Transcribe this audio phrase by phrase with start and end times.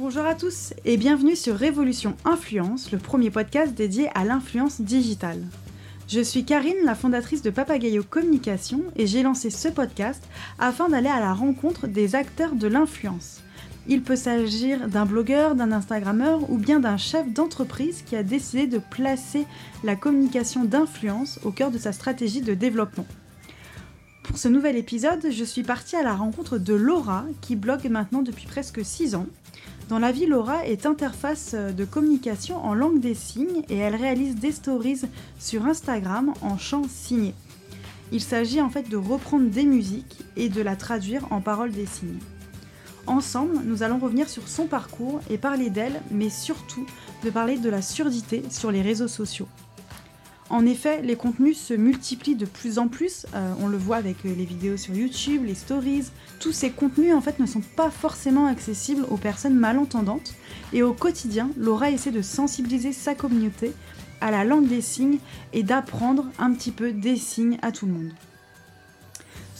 [0.00, 5.42] Bonjour à tous et bienvenue sur Révolution Influence, le premier podcast dédié à l'influence digitale.
[6.08, 10.24] Je suis Karine, la fondatrice de Papagayo Communication, et j'ai lancé ce podcast
[10.58, 13.42] afin d'aller à la rencontre des acteurs de l'influence.
[13.88, 18.66] Il peut s'agir d'un blogueur, d'un Instagrammeur ou bien d'un chef d'entreprise qui a décidé
[18.66, 19.44] de placer
[19.84, 23.06] la communication d'influence au cœur de sa stratégie de développement.
[24.22, 28.22] Pour ce nouvel épisode, je suis partie à la rencontre de Laura, qui blogue maintenant
[28.22, 29.26] depuis presque 6 ans.
[29.90, 34.36] Dans la vie, Laura est interface de communication en langue des signes et elle réalise
[34.36, 35.00] des stories
[35.40, 37.34] sur Instagram en chant signé.
[38.12, 41.86] Il s'agit en fait de reprendre des musiques et de la traduire en paroles des
[41.86, 42.20] signes.
[43.08, 46.86] Ensemble, nous allons revenir sur son parcours et parler d'elle, mais surtout
[47.24, 49.48] de parler de la surdité sur les réseaux sociaux.
[50.50, 53.24] En effet, les contenus se multiplient de plus en plus.
[53.34, 56.10] Euh, on le voit avec euh, les vidéos sur YouTube, les stories.
[56.40, 60.34] Tous ces contenus en fait ne sont pas forcément accessibles aux personnes malentendantes.
[60.72, 63.72] Et au quotidien, Laura essaie de sensibiliser sa communauté
[64.20, 65.18] à la langue des signes
[65.52, 68.10] et d'apprendre un petit peu des signes à tout le monde.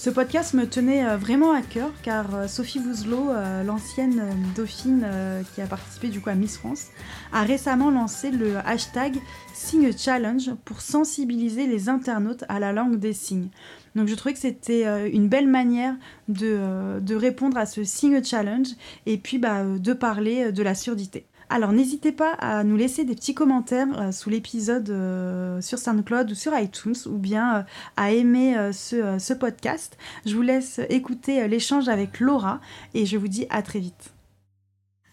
[0.01, 4.23] Ce podcast me tenait euh, vraiment à cœur car euh, Sophie Vouzelot, euh, l'ancienne
[4.57, 5.07] dauphine
[5.55, 6.87] qui a participé du coup à Miss France,
[7.35, 9.19] a récemment lancé le hashtag
[9.53, 13.49] Signe Challenge pour sensibiliser les internautes à la langue des signes.
[13.95, 15.97] Donc je trouvais que c'était une belle manière
[16.29, 18.69] de, répondre à ce Signe Challenge
[19.05, 21.27] et puis bah, de parler de la surdité.
[21.53, 26.31] Alors n'hésitez pas à nous laisser des petits commentaires euh, sous l'épisode euh, sur SoundCloud
[26.31, 27.63] ou sur iTunes ou bien euh,
[27.97, 29.99] à aimer ce, ce, podcast.
[30.25, 32.61] Je vous laisse écouter l'échange avec Laura
[32.95, 34.13] et je vous dis à très vite.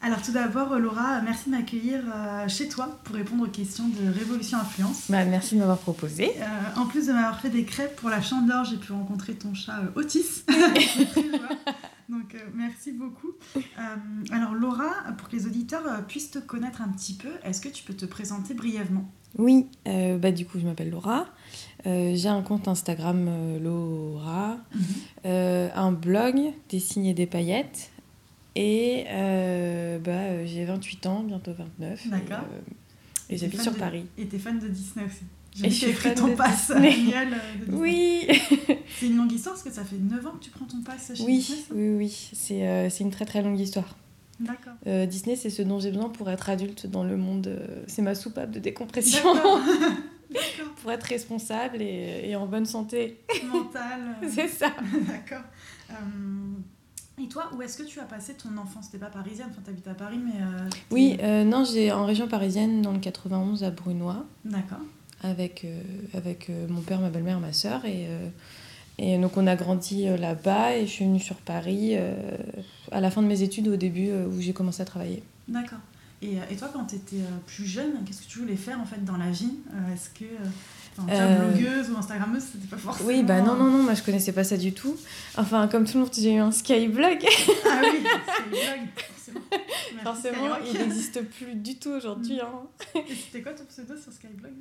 [0.02, 2.02] Alors tout d'abord, Laura, merci de m'accueillir
[2.48, 5.10] chez toi pour répondre aux questions de Révolution Influence.
[5.10, 6.34] Bah, merci de m'avoir proposé.
[6.76, 9.80] en plus de m'avoir fait des crêpes pour la d'or, j'ai pu rencontrer ton chat
[9.96, 10.44] Otis.
[12.10, 13.34] Donc euh, merci beaucoup.
[13.56, 13.62] Euh,
[14.32, 17.68] alors Laura, pour que les auditeurs euh, puissent te connaître un petit peu, est-ce que
[17.68, 19.10] tu peux te présenter brièvement?
[19.38, 21.28] Oui, bah, du coup je m'appelle Laura.
[21.86, 23.30] j'ai un compte Instagram
[23.62, 25.70] Laura, mhm.
[25.76, 27.92] un blog des signes et des paillettes.
[28.56, 29.04] Et
[30.04, 32.08] bah, j'ai 28 ans, bientôt 29.
[32.10, 32.46] D'accord.
[33.30, 34.06] Et, j'habite sur Paris.
[34.18, 35.26] Et t'es fan de Disney aussi?
[35.64, 37.30] J'ai pris ton pass annuel.
[37.72, 38.28] oui.
[39.00, 41.12] c'est une longue histoire parce que ça fait 9 ans que tu prends ton pass
[41.16, 41.66] chez oui, Disney.
[41.72, 43.96] Oui, oui, c'est euh, une très très longue histoire.
[44.40, 44.74] D'accord.
[44.86, 47.48] Euh, Disney, c'est ce dont j'ai besoin pour être adulte dans le monde.
[47.48, 49.24] Euh, c'est ma soupape de décompression.
[50.82, 53.20] pour être responsable et, et, en bonne santé.
[53.52, 54.18] Mentale.
[54.30, 54.72] c'est ça.
[55.08, 55.44] D'accord.
[57.20, 58.92] Et toi, où est-ce que tu as passé ton enfance?
[58.92, 60.40] T'es pas parisienne, enfin t'habites à Paris, mais...
[60.92, 64.24] oui, non, j'ai en région parisienne, dans le 91, à Brunois.
[64.46, 64.82] D'accord
[65.24, 65.82] avec, euh,
[66.14, 67.86] avec euh, mon père, ma belle-mère, ma soeur.
[67.86, 68.28] Et, euh,
[68.98, 71.96] et donc on a grandi là-bas et je suis venue sur Paris
[72.92, 75.22] à la fin de mes études, au début où j'ai commencé à travailler.
[75.48, 75.78] D'accord.
[76.24, 79.06] Et, et, toi, quand tu étais plus jeune, qu'est-ce que tu voulais faire en fait
[79.06, 79.54] dans la vie
[79.94, 80.26] Est-ce que
[81.08, 81.52] euh...
[81.52, 83.08] blogueuse ou instagrammeuse, c'était pas forcément.
[83.08, 84.98] Oui, bah non, non, non, moi je connaissais pas ça du tout.
[85.38, 87.24] Enfin, comme tout le monde, j'ai eu un Skyblog.
[87.70, 88.04] ah oui,
[88.34, 89.42] Skyblog, forcément.
[90.04, 92.40] forcément, il n'existe plus du tout aujourd'hui.
[92.42, 92.64] Hein.
[92.96, 94.54] Et c'était quoi ton pseudo sur Skyblog?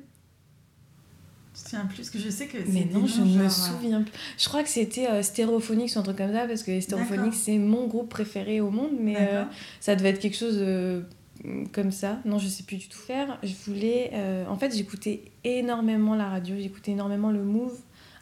[1.57, 4.11] Souviens plus, que je sais que Mais non, je ne me euh, souviens plus.
[4.37, 7.87] Je crois que c'était euh, ou un truc comme ça, parce que Stéréophonics, c'est mon
[7.87, 9.43] groupe préféré au monde, mais euh,
[9.79, 10.63] ça devait être quelque chose
[11.71, 12.19] comme ça.
[12.25, 13.37] Non, je sais plus du tout faire.
[13.43, 14.11] Je voulais.
[14.47, 17.77] en fait, j'écoutais énormément la radio, j'écoutais énormément le Move.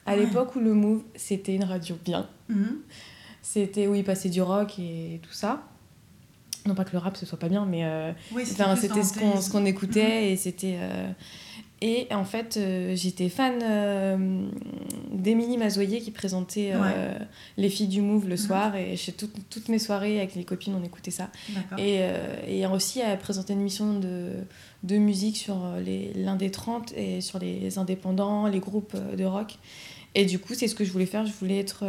[0.05, 2.27] À l'époque où le Move, c'était une radio bien.
[2.49, 2.79] Mhm.
[3.41, 5.63] C'était où il passait du rock et tout ça.
[6.67, 10.27] Non pas que le rap ce soit pas bien, mais c'était ce qu'on écoutait mhm.
[10.29, 10.77] et c'était
[11.81, 14.47] et en fait, euh, j'étais fan euh,
[15.11, 17.13] d'Émilie Mazoyer qui présentait euh,
[17.57, 18.37] Les filles du Move le mhm.
[18.37, 18.75] soir.
[18.75, 21.29] Et chez toutes mes soirées avec les copines, on écoutait ça.
[21.77, 21.99] Et,
[22.47, 24.31] et, aussi, elle présentait une émission de,
[24.83, 25.57] de musique sur
[26.15, 29.57] l'Indé 30 et sur les indépendants, les groupes de rock.
[30.17, 31.25] Et du coup, c'est ce que je voulais faire.
[31.25, 31.83] Je voulais être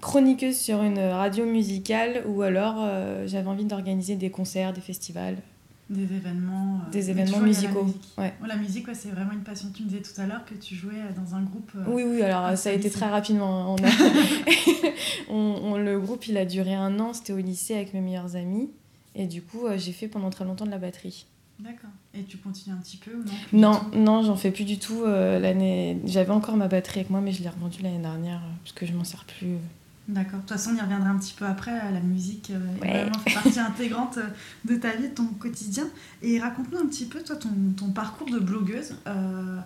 [0.00, 2.84] chroniqueuse sur une radio musicale ou alors
[3.26, 5.36] j'avais envie d'organiser des concerts, des festivals.
[5.88, 6.80] Des événements.
[6.86, 7.78] Euh, des événements musicaux.
[7.78, 8.34] La musique, ouais.
[8.44, 9.68] la musique c'est vraiment une passion.
[9.72, 11.70] Tu me disais tout à l'heure que tu jouais dans un groupe.
[11.76, 13.74] Euh, oui, oui, alors ça a été très rapidement.
[13.74, 13.88] On, a...
[15.28, 17.12] on, le groupe, il a duré un an.
[17.12, 18.68] C'était au lycée avec mes meilleurs amis.
[19.14, 21.26] Et du coup, euh, j'ai fait pendant très longtemps de la batterie.
[21.60, 21.90] D'accord.
[22.14, 25.04] Et tu continues un petit peu ou non Non, non, j'en fais plus du tout.
[25.04, 28.86] l'année, J'avais encore ma batterie avec moi, mais je l'ai revendue l'année dernière parce que
[28.86, 29.56] je m'en sers plus.
[30.08, 30.34] D'accord.
[30.34, 31.72] De toute façon, on y reviendra un petit peu après.
[31.92, 34.26] La musique euh, vraiment fait partie intégrante euh,
[34.64, 35.84] de ta vie, de ton quotidien.
[36.22, 38.94] Et raconte-nous un petit peu, toi, ton, ton parcours de blogueuse.
[39.08, 39.58] Euh,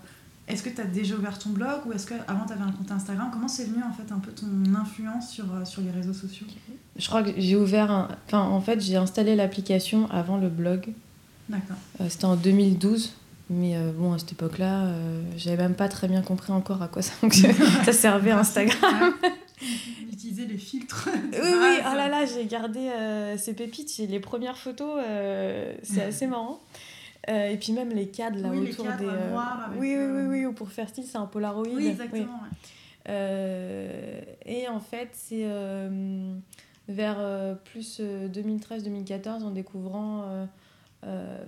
[0.49, 2.91] Est-ce que tu as déjà ouvert ton blog ou est-ce qu'avant tu avais un compte
[2.91, 3.29] Instagram?
[3.33, 6.47] Comment c'est venu en fait un peu ton influence sur, euh, sur les réseaux sociaux?
[6.97, 8.09] Je crois que j'ai ouvert un...
[8.27, 10.89] Enfin en fait j'ai installé l'application avant le blog.
[11.49, 11.77] D'accord.
[12.01, 13.13] Euh, c'était en 2012.
[13.53, 14.87] Mais euh, bon, à cette époque-là,
[15.37, 17.15] j'avais même pas très bien compris encore à quoi ça,
[17.85, 19.13] ça servait Instagram.
[20.13, 21.09] Utiliser les filtres.
[21.15, 22.91] oui, oui, oh là là, j'ai gardé
[23.39, 23.97] ces pépites.
[23.99, 25.01] Les premières photos,
[25.83, 26.61] c'est assez marrant.
[27.29, 29.05] Euh, et puis même les cadres là autour des.
[29.05, 29.37] Euh,
[29.77, 31.67] oui, oui, oui, oui, ou pour faire style, c'est un Polaroid.
[31.71, 32.41] Oui, exactement.
[33.09, 35.47] Euh, et en fait, c'est
[36.89, 40.47] vers plus 2013-2014, en découvrant
[41.07, 41.45] euh,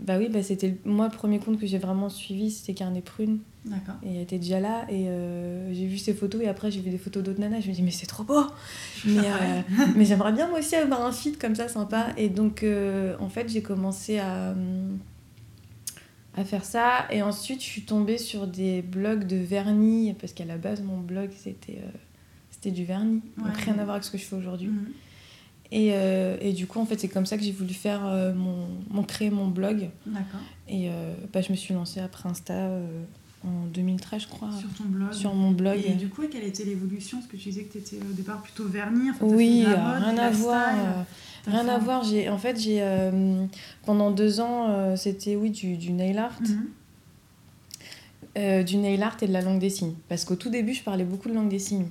[0.00, 3.38] bah oui, bah c'était moi le premier compte que j'ai vraiment suivi, c'était Carnet Prune.
[3.64, 3.94] D'accord.
[4.04, 6.90] Et elle était déjà là et euh, j'ai vu ses photos et après j'ai vu
[6.90, 7.60] des photos d'autres nanas.
[7.60, 8.44] Je me dis mais c'est trop beau.
[9.06, 9.60] Mais, euh,
[9.96, 12.08] mais j'aimerais bien moi aussi avoir un feed comme ça sympa.
[12.16, 12.64] Et donc
[13.20, 14.54] en fait j'ai commencé à
[16.36, 20.44] à faire ça et ensuite je suis tombée sur des blogs de vernis parce qu'à
[20.44, 21.80] la base mon blog c'était
[22.50, 24.68] c'était du vernis donc rien à voir avec ce que je fais aujourd'hui.
[24.68, 24.92] Mhm.
[25.70, 28.32] Et, euh, et, du coup, en fait, c'est comme ça que j'ai voulu faire euh,
[28.32, 29.90] mon, mon, créer mon blog.
[30.06, 30.40] D'accord.
[30.68, 32.70] Et euh, bah, je me suis lancée après Insta
[33.44, 34.50] en 2013, je crois.
[34.52, 35.12] Sur ton blog.
[35.12, 35.80] Sur mon blog.
[35.84, 37.18] Et du coup, quelle était l'évolution?
[37.18, 39.10] Parce que tu disais que tu étais au départ plutôt vernis.
[39.20, 40.70] oui, rien à voir.
[41.46, 42.02] rien à voir.
[42.30, 42.82] En fait, j'ai
[43.84, 46.38] pendant deux ans, c'était oui du, du nail art.
[48.36, 48.64] Mhm.
[48.64, 49.94] du nail art et de la langue des signes.
[50.08, 51.86] Parce qu'au tout début, je parlais beaucoup de langue des signes.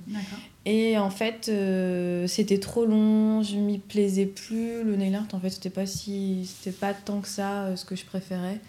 [0.65, 4.83] Et en fait, euh, c'était trop long, je m'y plaisais plus.
[4.83, 7.83] Le nail art, en fait, c'était pas si, c'était pas tant que ça euh, ce
[7.83, 8.61] que je préférais.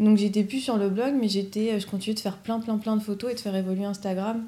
[0.00, 2.78] Donc j'étais plus sur le blog, mais j'étais, euh, je continuais de faire plein, plein,
[2.78, 4.44] plein de photos et de faire évoluer Instagram.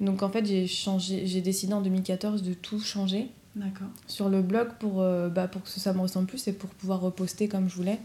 [0.00, 3.28] Donc en fait, j'ai changé, j'ai décidé en 2014 de tout changer.
[3.56, 3.88] D'accord.
[4.06, 7.48] Sur le blog pour, bah, pour que ça me ressemble plus et pour pouvoir reposter
[7.48, 7.98] comme je voulais.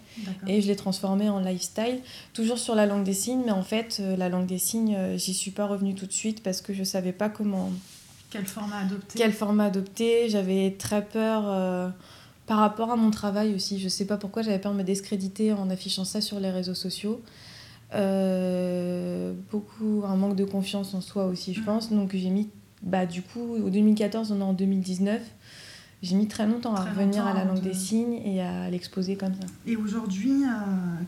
[0.48, 2.00] Et je l'ai transformé en lifestyle,
[2.33, 5.51] toujours sur la langue des signes, mais en fait, la langue des signes, j'y suis
[5.51, 7.69] pas revenue tout de suite parce que je savais pas comment
[8.31, 9.18] quel format adopter?
[9.18, 11.89] Quel format adopter J'avais très peur euh,
[12.47, 13.77] par rapport à mon travail aussi.
[13.77, 16.74] Je sais pas pourquoi j'avais peur de me discréditer en affichant ça sur les réseaux
[16.74, 17.21] sociaux.
[17.94, 21.65] Euh, beaucoup, un manque de confiance en soi aussi, je mm.
[21.65, 21.92] pense.
[21.92, 22.50] Donc j'ai mis,
[22.81, 25.21] bah, du coup, au 2014, on est en 2019.
[26.03, 29.36] J'ai mis très longtemps à revenir à la langue des signes et à l'exposer comme
[29.36, 29.45] ça.
[29.68, 30.48] Et aujourd'hui, euh,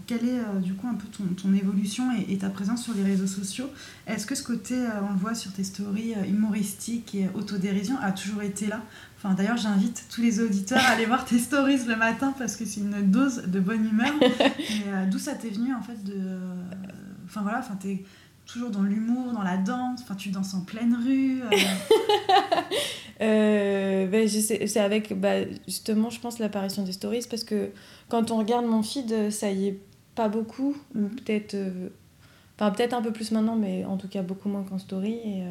[0.06, 3.02] quelle est euh, du coup un peu ton, ton évolution et, ta présence sur les
[3.02, 3.66] réseaux sociaux?
[4.06, 8.12] Est-ce que ce côté, euh, on le voit sur tes stories humoristiques et autodérision, a
[8.12, 8.82] toujours été là?
[9.18, 12.66] Enfin, D'ailleurs, j'invite tous les auditeurs à aller voir tes stories le matin parce que
[12.66, 14.14] c'est une dose de bonne humeur.
[15.10, 16.20] D'où ça t'est venu en fait de...
[17.26, 18.04] Enfin voilà, enfin, t'es
[18.46, 21.42] toujours dans l'humour, dans la danse, enfin tu danses en pleine rue.
[23.22, 24.08] Euh.
[24.08, 27.70] ben, c'est avec bah, justement je pense l'apparition des stories parce que
[28.10, 29.80] quand on regarde mon feed ça y est
[30.16, 31.90] pas beaucoup ou peut-être euh,
[32.58, 35.44] peut-être un peu plus maintenant mais en tout cas beaucoup moins qu'en story et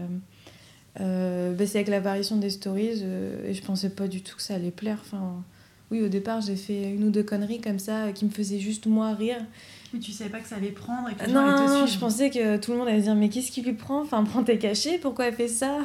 [1.01, 3.05] euh, ben, c'est avec l'apparition des stories
[3.47, 5.45] et je pensais pas du tout que ça allait plaire enfin
[5.93, 8.87] oui au départ j'ai fait une ou deux conneries comme ça qui me faisaient juste
[8.87, 9.45] moi rire
[9.93, 12.57] mais tu savais pas que ça allait prendre et que non, non, je pensais que
[12.57, 14.01] tout le monde allait dire mais qu'est-ce qui lui prend?
[14.01, 15.79] Enfin, prends tes cachets, pourquoi elle fait ça?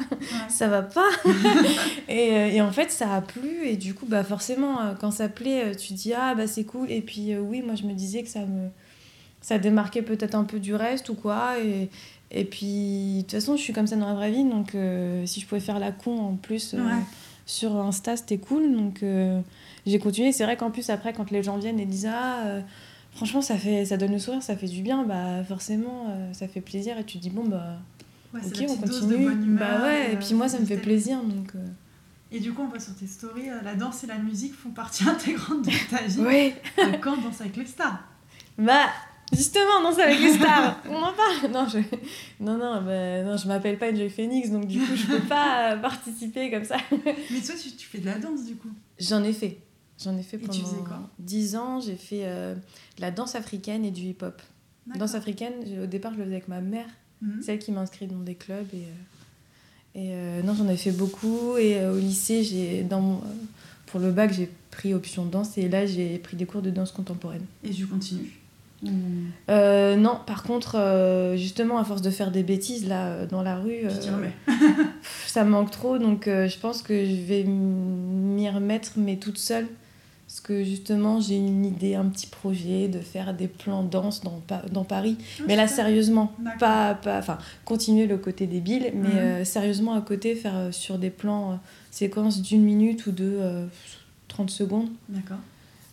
[0.48, 1.08] Ça va pas
[2.08, 5.10] et, euh, et, en fait, ça a plu et du coup, bah forcément, euh, quand
[5.10, 6.90] ça plaît, euh, tu dis ah bah c'est cool.
[6.90, 8.68] Et puis oui, moi je me disais que ça me
[9.40, 11.58] ça démarquait peut-être un peu du reste ou quoi.
[11.62, 11.90] Et,
[12.30, 14.76] et puis de toute façon, je suis comme ça dans la vraie vie, donc
[15.26, 16.74] si je pouvais faire la con en plus
[17.46, 18.74] sur Insta, c'était cool.
[18.74, 19.04] Donc
[19.86, 20.32] j'ai continué.
[20.32, 22.60] C'est vrai qu'en plus après, quand les gens viennent et disent ah
[23.18, 26.46] franchement, ça, fait, ça donne le sourire, ça fait du bien, bah forcément, euh, ça
[26.46, 27.80] fait plaisir et tu te dis, bon, bah,
[28.32, 29.26] ok, on continue.
[29.58, 31.20] bah ouais, et puis moi, ça me fait plaisir.
[31.24, 31.66] Donc, euh.
[32.30, 34.70] Et du coup, on voit sur tes stories, euh, la danse et la musique font
[34.70, 36.20] partie intégrante de ta vie.
[36.20, 36.54] oui.
[37.00, 38.04] quand on danse avec les stars?
[38.56, 38.86] Bah,
[39.32, 41.50] justement, danse avec les stars, on en parle.
[41.52, 41.78] Non, je,
[42.38, 45.76] non, non, bah, non je m'appelle pas Enjoy Phoenix, donc du coup, je peux pas
[45.76, 46.76] participer comme ça.
[46.92, 48.70] Mais toi, tu, tu fais de la danse, du coup?
[49.00, 49.58] J'en ai fait.
[50.02, 50.52] J'en ai fait pendant
[51.18, 51.80] 10 ans.
[51.80, 52.54] J'ai fait euh,
[52.98, 54.40] la danse africaine et du hip-hop.
[54.98, 55.52] Danse africaine,
[55.82, 56.86] au départ, je le faisais avec ma mère,
[57.20, 57.42] mhm.
[57.42, 58.66] celle qui m'a inscrite dans des clubs.
[58.72, 61.58] Et, euh, et euh, non, j'en ai fait beaucoup.
[61.58, 63.20] Et au lycée, j'ai dans
[63.86, 65.58] pour le bac, j'ai pris option danse.
[65.58, 67.44] Et là, j'ai pris des cours de danse contemporaine.
[67.64, 68.32] Et je continue
[68.80, 73.80] non, par contre, justement, à force de faire des bêtises là dans la rue,
[75.26, 75.98] ça me manque trop.
[75.98, 79.66] Donc, je pense que je vais m'y remettre, mais toute seule.
[80.38, 84.40] Parce que justement, j'ai une idée, un petit projet de faire des plans danse dans,
[84.70, 85.16] dans Paris.
[85.40, 89.16] Ah, mais là, sérieusement, pas, pas, enfin, continuer le côté débile, mais mhm.
[89.16, 91.56] euh, sérieusement à côté, faire euh, sur des plans, euh,
[91.90, 93.66] séquences d'une minute ou de
[94.28, 94.90] 30 secondes.
[95.08, 95.38] D'accord.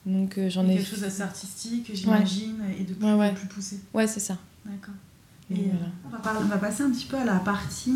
[0.05, 0.75] Donc j'en ai.
[0.75, 3.79] Quelque chose d'assez artistique, j'imagine, et de plus, plus poussé.
[3.95, 4.37] Ouais, c'est ça.
[4.63, 4.93] D'accord.
[5.51, 5.69] Et
[6.05, 7.93] on, va on, va passer un petit peu à la partie,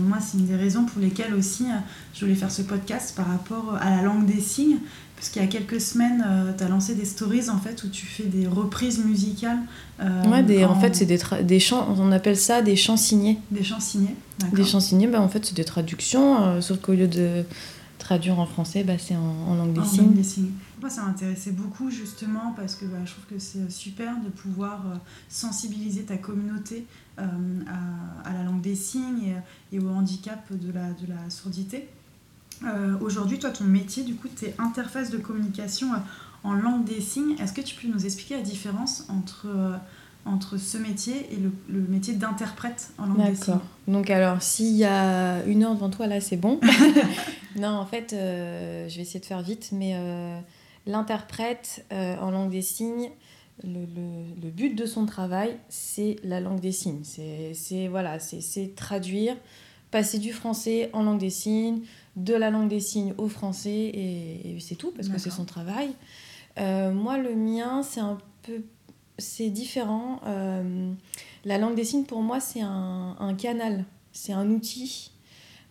[0.00, 1.66] moi c'est une des raisons pour lesquelles aussi
[2.12, 4.78] je voulais faire ce podcast par rapport à la langue des signes,
[5.18, 6.24] parce qu'il y a quelques semaines,
[6.56, 9.58] tu as lancé des stories en fait où tu fais des reprises musicales.
[10.00, 10.78] ouais, des, en...
[10.78, 13.38] fait c'est des, des chants, on appelle ça des chants signés.
[13.50, 14.14] Des chants signés,
[14.52, 17.44] Des chants signés, bah, en fait c'est des traductions, sauf qu'au lieu de
[17.98, 20.50] traduire en français, bah, c'est en, langue des signes.
[20.80, 24.84] Moi, ça m'intéressait beaucoup justement parce que bah, je trouve que c'est super de pouvoir
[24.86, 24.96] euh,
[25.28, 26.86] sensibiliser ta communauté
[27.18, 27.24] euh,
[28.24, 29.34] à, la langue des signes
[29.72, 31.88] et, au handicap de la, de la sourdité.
[32.64, 35.88] Euh, aujourd'hui, toi, ton métier, du coup, tu es interface de communication
[36.44, 37.36] en langue des signes.
[37.38, 39.46] Est-ce que tu peux nous expliquer la différence entre
[40.24, 43.54] entre ce métier et le, le métier d'interprète en langue des signes?
[43.54, 43.62] D'accord.
[43.86, 46.60] Donc alors, s'il y a une heure devant toi, là, c'est bon.
[47.56, 49.94] non, en fait, je vais essayer de faire vite, mais
[50.88, 53.10] L'interprète euh, en langue des signes,
[53.62, 57.02] le, le, le, but de son travail, c'est la langue des signes.
[57.04, 59.36] C'est voilà, c'est traduire,
[59.90, 61.80] passer du français en langue des signes,
[62.18, 65.90] de la langue des signes au français, et, c'est tout, parce que c'est son travail.
[66.58, 68.62] Euh, moi, le mien, c'est un peu...
[69.20, 70.20] C'est différent.
[70.26, 70.92] Euh,
[71.44, 75.10] la langue des signes, pour moi, c'est un, un canal, c'est un outil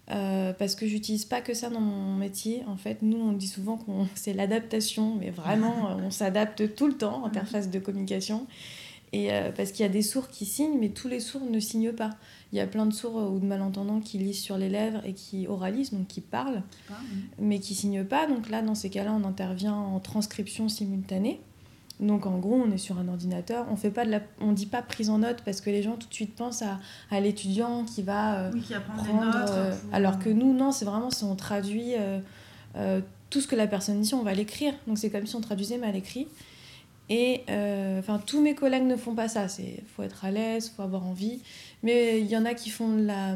[0.09, 2.63] euh, parce que j'utilise pas que ça dans mon métier.
[2.67, 6.93] En fait, nous, on dit souvent que c'est l'adaptation, mais vraiment, on s'adapte tout le
[6.93, 8.47] temps, interface de communication.
[9.13, 11.59] Et euh, parce qu'il y a des sourds qui signent, mais tous les sourds ne
[11.59, 12.11] signent pas.
[12.53, 15.13] Il y a plein de sourds ou de malentendants qui lisent sur les lèvres et
[15.13, 16.63] qui oralisent, donc qui parlent,
[17.39, 18.25] mais qui signent pas.
[18.27, 21.41] Donc là, dans ces cas-là, on intervient en transcription simultanée.
[21.99, 24.67] Donc en gros, on est sur un ordinateur, on fait pas de la, on dit
[24.67, 27.85] pas prise en note parce que les gens tout de suite pensent à, à l'étudiant
[27.85, 31.09] qui va euh, oui, qui prendre des notes euh, alors que nous non, c'est vraiment
[31.09, 31.93] si on traduit
[32.75, 33.01] euh,
[33.31, 34.73] tout ce que la personne dit, on va l'écrire.
[34.85, 36.27] Donc c'est comme si on traduisait mais à l'écrit.
[37.09, 37.43] Et
[37.99, 39.47] enfin tous mes collègues ne font pas ça.
[39.47, 41.39] C'est faut être à l'aise, faut avoir envie.
[41.83, 43.35] Mais il y en a qui font la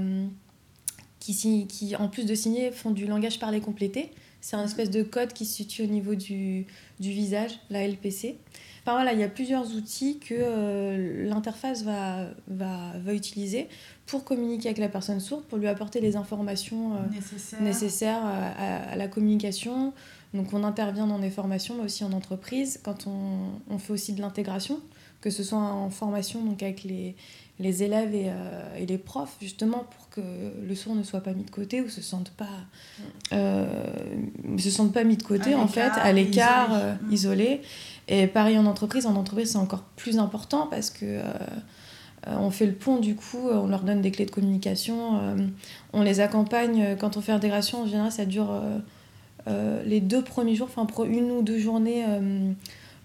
[1.19, 4.11] qui, qui en plus de signer font du langage parlé complété.
[4.41, 6.65] C'est un espèce de code qui se situe au niveau du,
[6.99, 8.37] du visage, la LPC.
[8.83, 13.69] Enfin voilà, il y a plusieurs outils que euh, l'interface va, va, va, utiliser
[14.07, 19.07] pour communiquer avec la personne sourde, pour lui apporter les informations euh, nécessaires, à, la
[19.07, 19.93] communication.
[20.33, 24.13] Donc on intervient dans des formations, mais aussi en entreprise, quand on, on fait aussi
[24.13, 24.79] de l'intégration,
[25.19, 27.15] que ce soit en formation donc avec les,
[27.61, 30.21] les élèves et, euh, et, les profs, justement, pour que
[30.67, 32.45] le sourd ne soit pas mis de côté ou se sente pas,
[33.33, 33.65] euh,
[34.57, 37.13] se sentent pas mis de côté, en fait, à l'écart, euh, mm.
[37.13, 37.61] isolé.
[38.07, 41.21] Et pareil en entreprise, en entreprise, c'est encore plus important parce que
[42.27, 45.35] on fait le pont, du coup, on leur donne des clés de communication,
[45.93, 46.97] on les accompagne.
[46.99, 48.49] Quand on fait intégration, en général, ça dure
[49.47, 52.05] les deux premiers jours, enfin, une ou deux journées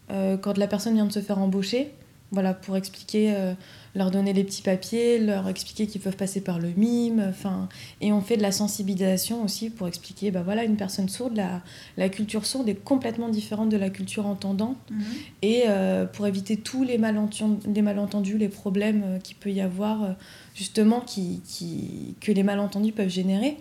[0.08, 1.92] quand la personne vient de se faire embaucher
[2.32, 3.54] voilà, pour expliquer, euh,
[3.94, 7.68] leur donner les petits papiers, leur expliquer qu'ils peuvent passer par le mime, enfin,
[8.00, 11.62] et on fait de la sensibilisation aussi pour expliquer, bah voilà, une personne sourde, la,
[11.96, 15.04] la culture sourde est complètement différente de la culture entendante, mhm.
[15.42, 19.60] et euh, pour éviter tous les malentendus, les, malentendus, les problèmes euh, qu'il peut y
[19.60, 20.16] avoir,
[20.54, 23.56] justement, qui, qui, que les malentendus peuvent générer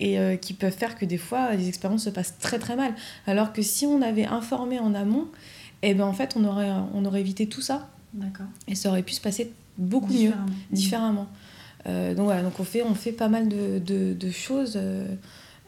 [0.00, 2.94] et qui peuvent faire que des fois les expériences se passent très très mal.
[3.26, 5.28] Alors que si on avait informé en amont,
[5.82, 7.88] et eh ben en fait on aurait, on aurait évité tout ça.
[8.66, 10.32] Et ça aurait pu se passer beaucoup mieux,
[10.70, 11.28] différemment.
[11.86, 14.74] Euh, donc voilà, donc on fait, on fait pas mal de, de, de choses.
[14.76, 15.06] Euh,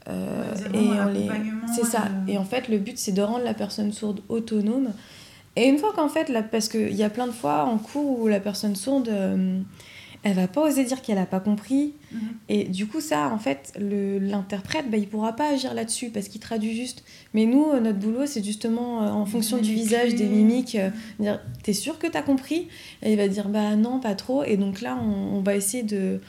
[0.08, 1.30] euh et on les...
[1.74, 2.04] C'est ça.
[2.28, 4.90] Et en fait, le but, c'est de rendre la personne sourde autonome.
[5.56, 8.20] Et une fois qu'en fait, là, parce qu'il y a plein de fois en cours
[8.20, 9.60] où la personne sourde euh,
[10.24, 11.94] elle va pas oser dire qu'elle a pas compris.
[12.12, 12.20] Mhm.
[12.48, 16.40] Et du coup, ça, en fait, l'interprète, bah, il pourra pas agir là-dessus parce qu'il
[16.40, 17.02] traduit juste.
[17.34, 20.90] Mais nous, euh, notre boulot, c'est justement euh, en fonction du visage, des mimiques, euh,
[21.18, 22.68] dire T'es sûr que tu as compris?
[23.02, 24.44] Et il va dire Bah non, pas trop.
[24.44, 26.20] Et donc là, on, va essayer de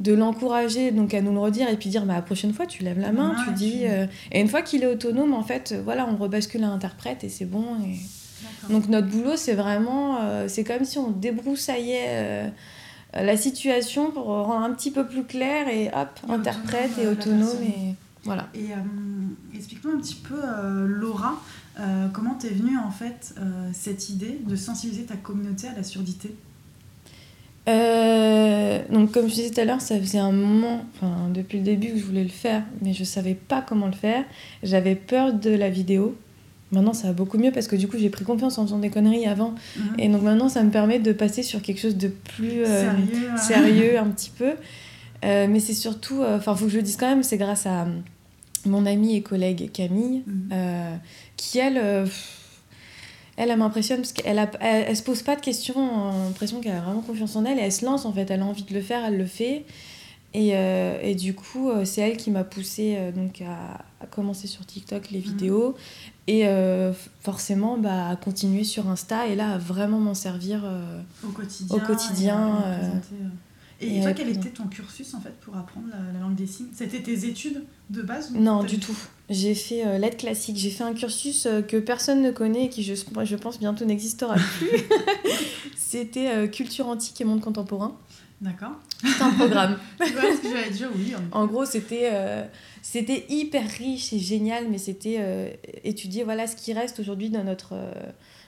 [0.00, 2.84] de l'encourager donc à nous le redire et puis dire bah, la prochaine fois tu
[2.84, 3.82] lèves la main tu dis
[4.30, 7.44] et une fois qu'il est autonome en fait voilà on rebascule à l'interprète et c'est
[7.44, 8.72] bon et...
[8.72, 12.52] donc notre boulot c'est vraiment c'est comme si on débroussaillait
[13.14, 17.62] la situation pour rendre un petit peu plus clair et hop, interprète et autonome.
[17.62, 18.48] Et voilà.
[18.54, 18.76] Et euh,
[19.54, 21.40] explique-nous un petit peu, euh, Laura,
[22.12, 23.34] comment t'es venue en fait
[23.72, 26.34] cette idée de sensibiliser ta communauté à la surdité?
[28.90, 31.88] Donc comme je disais tout à l'heure, ça faisait un moment, enfin depuis le début
[31.88, 34.24] que je voulais le faire, mais je savais pas comment le faire.
[34.62, 36.16] J'avais peur de la vidéo.
[36.70, 38.90] Maintenant, ça va beaucoup mieux parce que du coup, j'ai pris confiance en faisant des
[38.90, 39.54] conneries avant.
[39.76, 39.82] Mhm.
[39.98, 42.90] Et donc maintenant, ça me permet de passer sur quelque chose de plus euh,
[43.38, 44.52] sérieux, un petit peu.
[45.24, 47.38] Euh, mais c'est surtout, euh, enfin, il faut que je le dise quand même, c'est
[47.38, 47.86] grâce à
[48.66, 50.98] mon amie et collègue Camille, mhm.
[51.36, 51.78] qui elle,
[53.36, 56.76] Elle, elle m'impressionne parce qu'elle elle, se pose pas de questions, on a l'impression qu'elle
[56.76, 58.74] a vraiment confiance en elle et elle se lance en fait, elle a envie de
[58.74, 59.64] le faire, elle le fait.
[60.34, 65.10] Et, et du coup, c'est elle qui m'a poussée donc à, à, commencer sur TikTok
[65.10, 65.24] les mhm.
[65.24, 65.76] vidéos
[66.26, 66.44] et
[67.20, 70.62] forcément bah, à continuer sur Insta et là à vraiment m'en servir
[71.24, 71.76] au quotidien.
[71.76, 72.64] Au quotidien
[73.80, 76.70] et, toi, quel était ton cursus en fait pour apprendre la, langue des signes?
[76.74, 78.96] C'était tes études de base Non, du tout.
[79.30, 80.56] J'ai fait euh, l'aide classique.
[80.56, 83.84] J'ai fait un cursus euh, que personne ne connaît et qui, je, je pense, bientôt
[83.84, 84.68] n'existera plus.
[85.76, 87.96] C'était euh, culture antique et monde contemporain.
[88.40, 88.72] D'accord.
[89.00, 89.78] C'est un programme.
[90.00, 91.14] ce que j'allais dire, oui.
[91.30, 92.10] En, gros, c'était
[92.92, 97.74] c'était hyper riche et génial, mais c'était étudier voilà, ce qui reste aujourd'hui dans, notre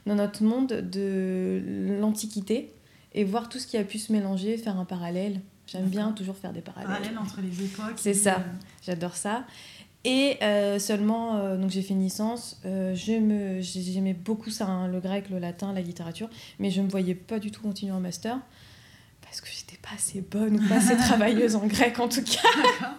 [0.06, 1.62] dans notre monde de
[2.00, 2.72] l'Antiquité
[3.14, 5.40] et voir tout ce qui a pu se mélanger, faire un parallèle.
[5.66, 6.90] J'aime bien toujours faire des parallèles.
[6.90, 7.96] Parallèles entre les époques.
[7.96, 8.42] C'est ça, euh,
[8.82, 9.44] j'adore ça.
[10.02, 12.60] Et euh, seulement, euh, donc j'ai fait une licence,
[12.94, 16.28] j'aimais beaucoup ça, hein, le grec, le latin, la littérature,
[16.58, 18.38] mais je ne me voyais pas du tout continuer un master
[19.20, 22.96] parce que j'étais pas assez bonne ou pas assez travailleuse en grec en tout cas.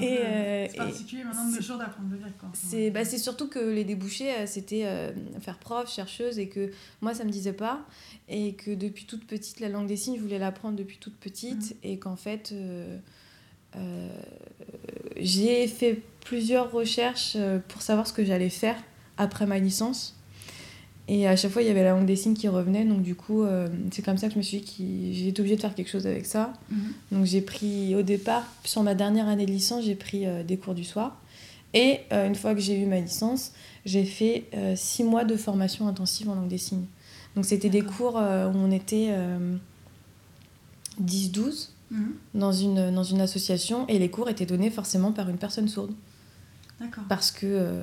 [0.00, 2.32] Et c'est particulier maintenant de nos jours d'apprendre le grec.
[2.52, 7.30] C'est bah, surtout que les débouchés, c'était faire prof, chercheuse, et que moi, ça me
[7.30, 7.86] disait pas
[8.28, 11.70] et que depuis toute petite, la langue des signes, je voulais l'apprendre depuis toute petite,
[11.70, 11.78] mm.
[11.84, 12.98] et qu'en fait, euh,
[13.76, 14.08] euh,
[15.16, 18.76] j'ai fait plusieurs recherches euh, pour savoir ce que j'allais faire
[19.16, 20.17] après ma licence.
[21.08, 23.14] Et à chaque fois, il y avait la langue des signes qui revenait, donc du
[23.14, 23.42] coup,
[23.90, 25.88] c'est comme ça que je me suis dit que j'ai été obligée de faire quelque
[25.88, 26.52] chose avec ça.
[26.70, 26.76] Mm.
[27.12, 30.74] Donc j'ai pris, au départ, sur ma dernière année de licence, j'ai pris des cours
[30.74, 31.18] du soir.
[31.72, 33.52] Et une fois que j'ai eu ma licence,
[33.86, 36.84] j'ai fait six mois de formation intensive en langue des signes.
[37.38, 39.14] Donc c'était des cours euh, où on était
[41.00, 41.52] 10-12 euh,
[41.92, 42.14] mhm.
[42.34, 45.92] dans, une, dans une association et les cours étaient donnés forcément par une personne sourde.
[47.08, 47.82] Parce que, euh,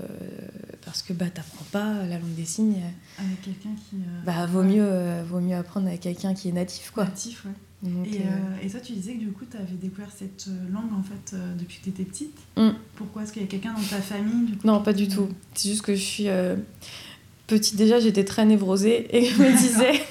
[0.85, 2.81] parce que bah, t'apprends pas la langue des signes.
[3.19, 3.97] Avec quelqu'un qui.
[4.25, 7.03] bah, vaut, mieux, vaut mieux apprendre avec quelqu'un qui est natif, quoi.
[7.03, 7.91] Natif, ouais.
[8.05, 11.35] et, et, toi, tu disais que du coup, tu avais découvert cette langue en fait
[11.57, 12.37] depuis que tu étais petite.
[12.55, 12.69] Mm.
[12.95, 15.27] Pourquoi Est-ce qu'il y a quelqu'un dans ta famille du coup, Non, pas du tout.
[15.53, 16.27] C'est juste que je suis
[17.47, 20.01] petite déjà, j'étais très névrosée et je me disais,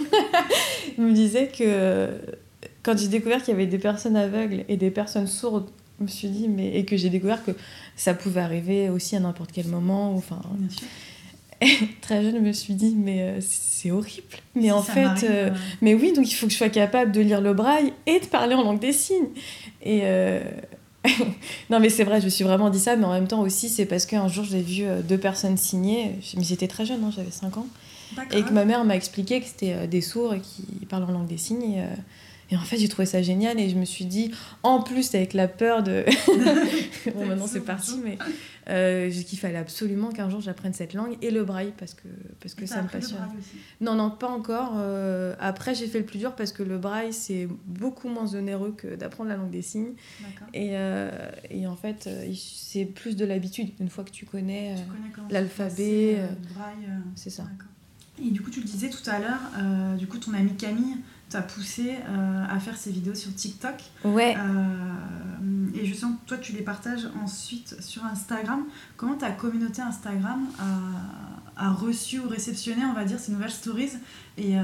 [0.97, 2.11] je me disais que
[2.83, 6.09] quand j'ai découvert qu'il y avait des personnes aveugles et des personnes sourdes, je me
[6.09, 7.53] suis dit, mais et que j'ai découvert que
[7.97, 10.15] ça pouvait arriver aussi à n'importe quel moment.
[10.15, 10.43] Enfin,
[12.01, 14.27] très jeune, je me suis dit, mais euh, c'est horrible.
[14.55, 15.51] Mais en fait, euh,
[15.83, 18.27] mais oui, donc il faut que je sois capable de lire le braille et de
[18.27, 19.29] parler en langue des signes.
[19.83, 20.41] Et, euh,
[21.71, 23.69] non, mais c'est vrai, je me suis vraiment dit ça, mais en même temps aussi,
[23.69, 27.31] c'est parce qu'un jour, j'ai vu deux personnes signer, mais j'étais très jeune, hein, j'avais
[27.31, 27.67] 5 ans,
[28.33, 31.39] et que ma mère m'a expliqué que c'était des sourds qui parlent en langue des
[31.39, 31.63] signes.
[31.63, 31.87] Et, euh,
[32.51, 34.31] et en fait, j'ai trouvé ça génial et je me suis dit,
[34.63, 36.05] en plus, avec la peur de.
[37.15, 38.19] bon, maintenant c'est parti, mais
[38.69, 42.09] euh, qu'il fallait absolument qu'un jour j'apprenne cette langue et le braille parce que,
[42.41, 43.21] parce que ça me passionne.
[43.81, 44.73] Non, non, pas encore.
[44.77, 48.75] Euh, après, j'ai fait le plus dur parce que le braille, c'est beaucoup moins onéreux
[48.77, 49.95] que d'apprendre la langue des signes.
[50.53, 51.11] Et, euh,
[51.51, 53.71] et, en fait, c'est plus de l'habitude.
[53.81, 54.77] Une fois que tu connais,
[55.31, 56.19] l'alphabet.
[57.15, 57.45] c'est ça.
[58.25, 60.99] Et du coup, tu le disais tout à l'heure, du coup, ton amie Camille
[61.31, 63.75] t'a poussé euh, à faire ces vidéos sur TikTok.
[64.05, 64.37] Ouais.
[64.37, 68.65] Euh, et je sens que toi, tu les partages ensuite sur Instagram.
[68.97, 73.91] Comment ta communauté Instagram a, a, reçu ou réceptionné, on va dire, ces nouvelles stories
[74.39, 74.63] Et, euh,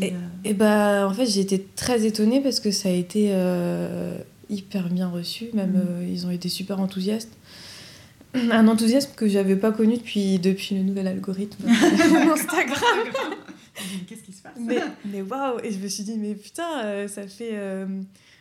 [0.00, 3.34] et, et, bah, en fait, j'ai été très étonnée parce que ça a été
[4.48, 5.46] hyper bien reçu.
[5.54, 6.08] Même, mm.
[6.08, 7.36] ils ont été super enthousiastes
[8.34, 13.08] un enthousiasme que j'avais pas connu depuis, depuis le nouvel algorithme Instagram.
[14.08, 14.56] Qu'est-ce qui se passe?
[14.58, 17.86] Mais, mais waouh Et je me suis dit, mais putain, euh, ça fait, euh,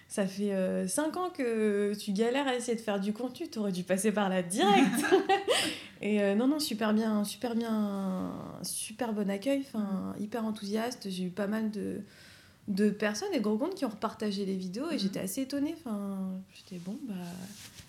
[0.08, 3.72] ça fait 5 euh, ans que tu galères à essayer de faire du contenu, t'aurais
[3.72, 5.06] dû passer par là direct
[6.02, 8.32] Et non, non, super bien, super bien,
[8.64, 11.10] super bon accueil, enfin, hyper enthousiaste.
[11.10, 12.00] J'ai eu pas mal de,
[12.70, 15.00] de personnes et de gros comptes qui ont repartagé les vidéos et mhm.
[15.00, 15.76] j'étais assez étonnée.
[15.78, 17.16] Enfin, j'étais bon, bah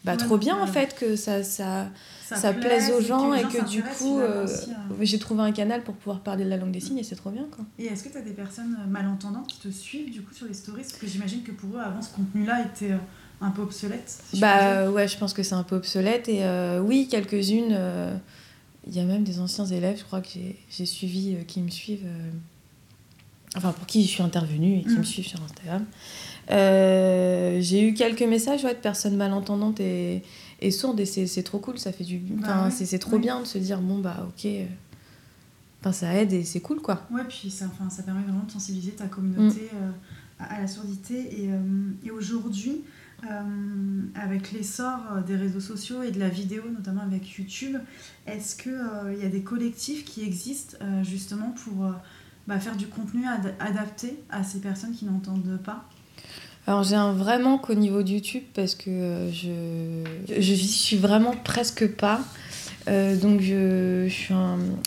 [0.04, 1.88] bah, trop bien en fait que ça, ça,
[2.24, 4.94] ça, plaise, aux gens et que, du coup euh, hein.
[5.02, 7.30] j'ai trouvé un canal pour pouvoir parler de la langue des signes et c'est trop
[7.30, 7.64] bien quoi.
[7.78, 10.46] Et est-ce que tu as des personnes euh, malentendantes qui te suivent du coup sur
[10.46, 10.82] les stories?
[10.82, 12.98] Parce que j'imagine que pour eux avant ce contenu-là était euh,
[13.42, 14.22] un peu obsolète.
[14.38, 16.44] bah ouais, je pense que c'est un peu obsolète et
[16.80, 17.78] oui, quelques-unes.
[18.86, 20.28] Il y a même des anciens élèves, je crois que
[20.70, 22.06] j'ai suivi, qui me suivent.
[23.56, 25.04] enfin, pour qui je suis intervenue et qui me mm.
[25.04, 25.84] suivent sur Instagram.
[26.50, 30.22] Euh, j'ai eu quelques messages ouais, de personnes malentendantes et,
[30.60, 32.18] et sourdes et c'est trop cool, ça fait du...
[32.18, 34.66] Bah c'est trop bien de se dire, bon bah ok, euh,
[35.80, 37.06] enfin, ça aide et c'est cool quoi.
[37.10, 39.76] Ouais, puis ça, enfin, ça permet vraiment de sensibiliser ta communauté mm.
[39.76, 39.90] euh,
[40.40, 41.42] à, la surdité.
[41.42, 41.50] Et,
[42.04, 42.82] et aujourd'hui,
[44.14, 47.76] avec l'essor des réseaux sociaux et de la vidéo, notamment avec YouTube,
[48.26, 48.80] est-ce qu'il
[49.12, 51.92] il y a des collectifs qui existent justement pour
[52.46, 53.24] bah, faire du contenu
[53.58, 55.86] adapté à ces personnes qui n'entendent pas?
[56.66, 61.34] Alors j'ai un vraiment qu'au niveau de YouTube parce que euh, je je suis vraiment
[61.44, 62.20] presque pas.
[62.88, 64.34] Euh, donc je je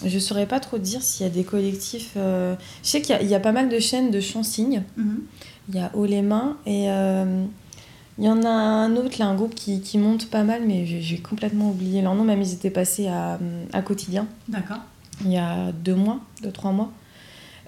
[0.08, 2.12] je saurais pas trop dire s'il y a des collectifs.
[2.18, 4.84] Euh, je sais qu'il y, y, a pas mal de chaînes de chansignes.
[4.98, 5.22] Mhm.
[5.70, 9.36] Il y a Haut les mains et il y en a un autre là, un
[9.36, 12.24] groupe qui, qui monte pas mal, mais j'ai complètement oublié leur nom.
[12.24, 13.40] Même ils étaient passés à,
[13.72, 14.28] à quotidien.
[14.48, 14.80] D'accord.
[15.24, 16.92] Il y a deux mois, deux trois mois.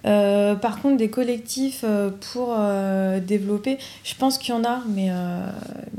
[0.05, 4.83] Euh, par contre, des collectifs euh, pour euh, développer, je pense qu'il y en a,
[4.87, 5.09] mais,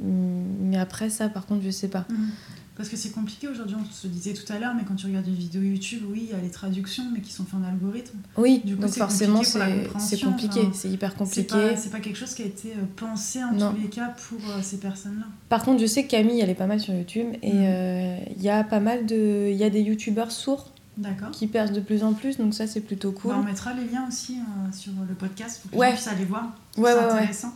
[0.03, 2.05] mais après ça, par contre, je sais pas.
[2.09, 2.31] Mhm.
[2.77, 5.27] Parce que c'est compliqué aujourd'hui, on se disait tout à l'heure, mais quand tu regardes
[5.27, 8.19] une vidéo YouTube, oui, il y a les traductions, mais qui sont faites en algorithme.
[8.37, 11.47] Oui, du coup, donc forcément, c'est compliqué, c'est hyper compliqué.
[11.77, 14.77] C'est pas, pas, quelque chose qui a été pensé en tous les cas pour ces
[14.77, 15.25] personnes-là.
[15.49, 18.19] Par contre, je sais que Camille, elle est pas mal sur YouTube, et mhm.
[18.37, 19.49] il y a pas mal de.
[19.51, 20.71] Il y a des YouTubeurs sourds
[21.33, 23.33] qui percent de plus en plus, donc ça c'est plutôt cool.
[23.33, 25.89] Bah, on mettra les liens aussi euh, sur le podcast pour que ouais.
[25.89, 26.57] tu puisses aller voir.
[26.77, 27.53] Ouais, c'est intéressant.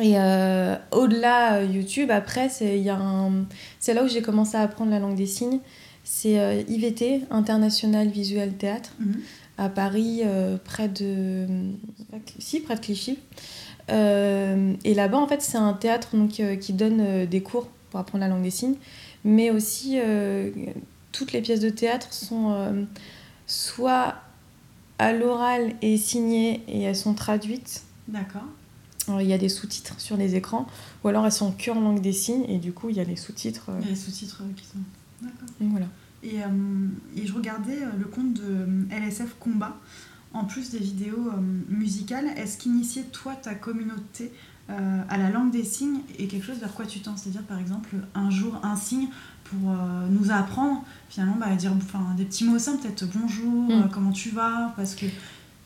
[0.00, 5.16] Et euh, au-delà euh, YouTube, après, c'est là où j'ai commencé à apprendre la langue
[5.16, 5.60] des signes.
[6.04, 9.20] C'est IVT, International Visual Théâtre, mhm.
[9.56, 10.22] à Paris,
[10.64, 11.46] près de.
[12.38, 13.18] Si, près de Clichy.
[13.88, 18.28] et là-bas, en fait, c'est un théâtre donc, qui donne des cours pour apprendre la
[18.28, 18.76] langue des signes,
[19.24, 19.98] mais aussi
[21.14, 22.84] toutes les pièces de théâtre sont euh,
[23.46, 24.16] soit
[24.98, 27.84] à l'oral et signées et elles sont traduites.
[28.08, 28.44] D'accord.
[29.20, 30.66] Il y a des sous-titres sur les écrans,
[31.02, 33.04] ou alors elles sont que en langue des signes et du coup il y a
[33.04, 33.70] les sous-titres.
[33.80, 34.78] Il y a les sous-titres euh, qui sont.
[35.22, 35.48] D'accord.
[35.60, 35.86] Voilà.
[36.22, 39.76] Et, euh, et, je regardais le compte de LSF Combat,
[40.32, 41.30] en plus des vidéos
[41.68, 42.28] musicales.
[42.36, 44.32] Est-ce qu'initier toi ta communauté
[44.68, 47.18] à la langue des signes est quelque chose vers quoi tu tends?
[47.18, 49.08] C'est-à-dire par exemple un jour un signe
[49.44, 53.70] pour euh, nous apprendre finalement bah, dire enfin, des petits mots simples, peut-être bonjour, mm.
[53.70, 55.06] euh, comment tu vas, parce que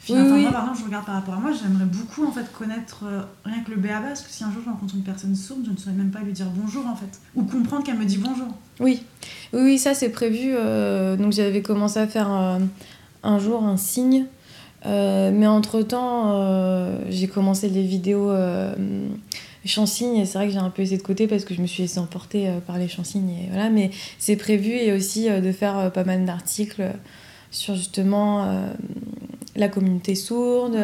[0.00, 3.04] finalement, moi par exemple, je regarde par rapport à moi, j'aimerais beaucoup en fait connaître
[3.04, 5.62] euh, rien que le BABA, parce que si un jour je rencontre une personne sourde,
[5.64, 8.18] je ne saurais même pas lui dire bonjour en fait, ou comprendre qu'elle me dit
[8.18, 8.48] bonjour.
[8.80, 9.02] Oui,
[9.52, 10.52] oui, ça c'est prévu.
[11.18, 14.26] donc j'avais commencé à faire un jour un signe.
[14.84, 18.30] mais entre temps, j'ai commencé les vidéos
[19.68, 21.82] chansignes c'est vrai que j'ai un peu essayé de côté parce que je me suis
[21.82, 25.52] laissée emporter euh, par les chansignes et voilà mais c'est prévu et aussi euh, de
[25.52, 26.90] faire euh, pas mal d'articles
[27.50, 28.62] sur justement
[29.56, 30.76] la communauté sourde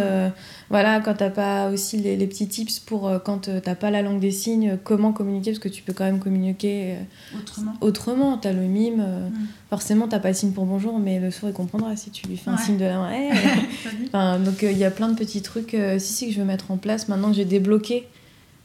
[0.70, 4.18] voilà quand t'as pas aussi les, les, petits tips pour quand t'as pas la langue
[4.18, 6.94] des signes comment communiquer parce que tu peux quand même communiquer
[7.38, 7.72] autrement.
[7.82, 9.46] autrement t'as le mime mm.
[9.68, 12.38] forcément t'as pas le signe pour bonjour mais le sourd il comprendra si tu lui
[12.38, 13.12] fais un signe de la main.
[14.06, 16.70] Enfin, donc il y a plein de petits trucs si si que je veux mettre
[16.70, 17.08] en place.
[17.08, 18.08] Maintenant que j'ai débloqué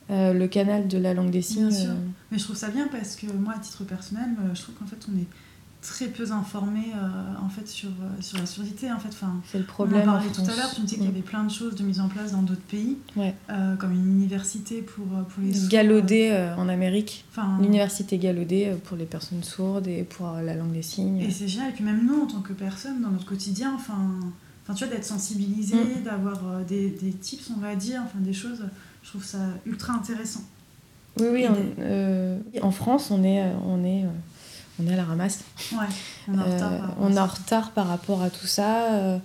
[0.10, 1.72] euh, le canal de la langue des signes.
[1.72, 1.94] Euh.
[2.32, 4.88] Mais je trouve ça bien parce que moi, à titre personnel, euh, je trouve qu'en
[4.88, 5.28] fait, on est
[5.82, 6.82] très peu informé
[7.42, 7.88] en fait sur,
[8.20, 9.08] sur la surdité en fait.
[9.08, 11.08] Enfin c'est le problème on en parlait tout à l'heure tu me disais qu'il y
[11.08, 12.98] avait plein de choses de mise en place dans d'autres pays
[13.80, 17.24] comme une université pour, pour les Gallaudet en Amérique.
[17.32, 21.22] Enfin, l'université Gallaudet pour les personnes sourdes et pour la langue des signes.
[21.22, 21.70] Et c'est génial.
[21.70, 24.20] Et puis même nous en tant que personne dans notre quotidien enfin
[24.66, 26.04] enfin tu vois d'être sensibilisé mm.
[26.04, 28.66] d'avoir des, des tips on va dire enfin des choses
[29.04, 30.42] je trouve ça ultra intéressant.
[31.20, 31.46] Oui, oui.
[31.80, 34.10] Euh, en France, on est, on est, euh,
[34.80, 35.44] on est à la ramasse.
[35.74, 35.86] Ouais,
[36.28, 36.74] on est en retard.
[36.74, 39.20] Euh, on est en retard par rapport à tout ça.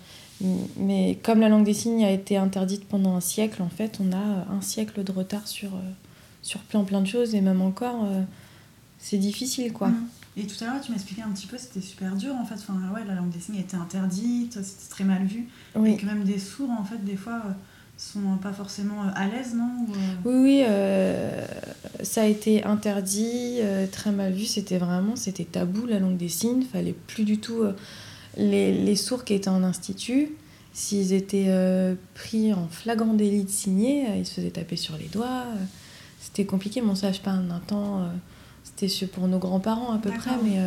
[0.77, 4.13] mais comme la langue des signes a été interdite pendant un siècle, en fait, on
[4.13, 5.71] a un siècle de retard sur,
[6.43, 7.35] sur plein plein de choses.
[7.35, 8.09] Et même encore,
[8.99, 9.89] c'est difficile, quoi.
[9.89, 10.09] Mmh.
[10.37, 12.57] Et tout à l'heure, tu m'expliquais un petit peu, c'était super dur en fait.
[12.57, 15.47] Enfin, ouais, la langue des signes était interdite, c'était très mal vu.
[15.77, 15.93] Oui.
[15.93, 17.41] Et que même des sourds, en fait, des fois,
[17.97, 21.47] sont pas forcément euh, à l'aise, non euh, Oui, oui, euh,
[22.03, 23.61] ça a été interdit,
[23.93, 24.45] très mal vu.
[24.45, 26.63] C'était vraiment, c'était tabou la langue des signes.
[26.63, 27.63] Fallait plus du tout
[28.37, 30.31] les, les, sourds qui étaient en institut.
[30.73, 31.49] S'ils étaient
[32.15, 35.45] pris en flagrant délit de signer, ils se faisaient taper sur les doigts.
[36.21, 36.81] C'était compliqué.
[36.81, 38.09] Mon sage pas un temps,
[38.65, 40.59] c'était pour nos grands-parents à peu près, mais.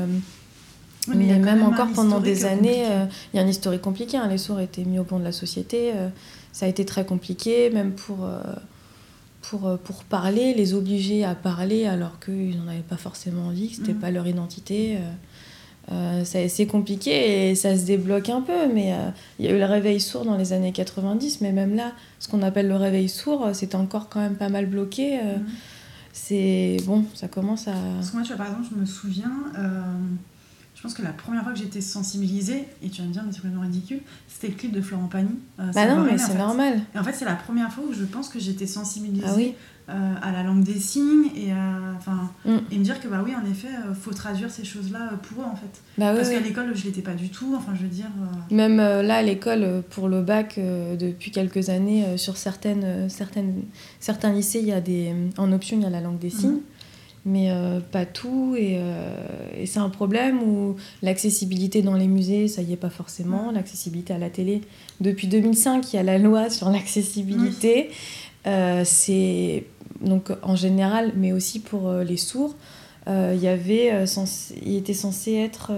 [1.13, 2.85] mais, même, encore pendant des années,
[3.33, 4.15] il y a un historique compliqué.
[4.17, 4.29] Hein.
[4.29, 5.91] Les sourds étaient mis au pont de la société
[6.51, 8.41] ça a été très compliqué, même pour, euh,
[9.41, 13.69] pour, euh, pour parler, les obliger à parler alors qu'ils n'en avaient pas forcément envie,
[13.69, 13.99] que ce n'était mm.
[13.99, 14.97] pas leur identité.
[15.89, 18.93] Euh, c'est compliqué et ça se débloque un peu, mais
[19.39, 22.27] il y a eu le réveil sourd dans les années 90, mais même là, ce
[22.27, 25.17] qu'on appelle le réveil sourd, c'était encore quand même pas mal bloqué.
[25.17, 25.45] Mm.
[26.11, 27.73] C'est bon, ça commence à.
[27.95, 29.31] Parce que moi, tu vois, par exemple, je me souviens,
[30.77, 33.31] je pense que la première fois que j'étais sensibilisée, et tu vas me dire, mais
[33.31, 35.31] c'est complètement ridicule, c'était le clip de Florent Pagny.
[35.59, 36.81] Euh, bah non, mais c'est normal.
[36.93, 39.55] Et en fait, c'est la première fois où je pense que j'étais sensibilisée
[39.87, 41.51] ah euh, à la langue des signes et,
[41.97, 42.57] enfin mm.
[42.69, 45.47] et me dire que, bah oui, en effet, il faut traduire ces choses-là pour eux,
[45.47, 45.81] en fait.
[45.97, 48.11] Bah Parce qu'à l'école, je l'étais pas du tout, enfin, je veux dire.
[48.51, 53.63] Même là, à l'école, pour le bac, depuis quelques années, sur certaines, certaines,
[53.99, 56.51] certains lycées, il y a des, en option, il y a la langue des signes.
[56.51, 56.76] Mm
[57.27, 58.55] mais euh, pas tout.
[58.57, 63.51] Euh, et, c'est un problème où l'accessibilité dans les musées, ça y est pas forcément.
[63.51, 64.61] L'accessibilité à la télé,
[65.01, 67.89] depuis 2005, il y a la loi sur l'accessibilité.
[68.47, 69.65] Euh, c'est
[70.01, 72.55] donc en général, mais aussi pour les sourds.
[73.07, 74.05] il y avait
[74.65, 75.71] il était censé être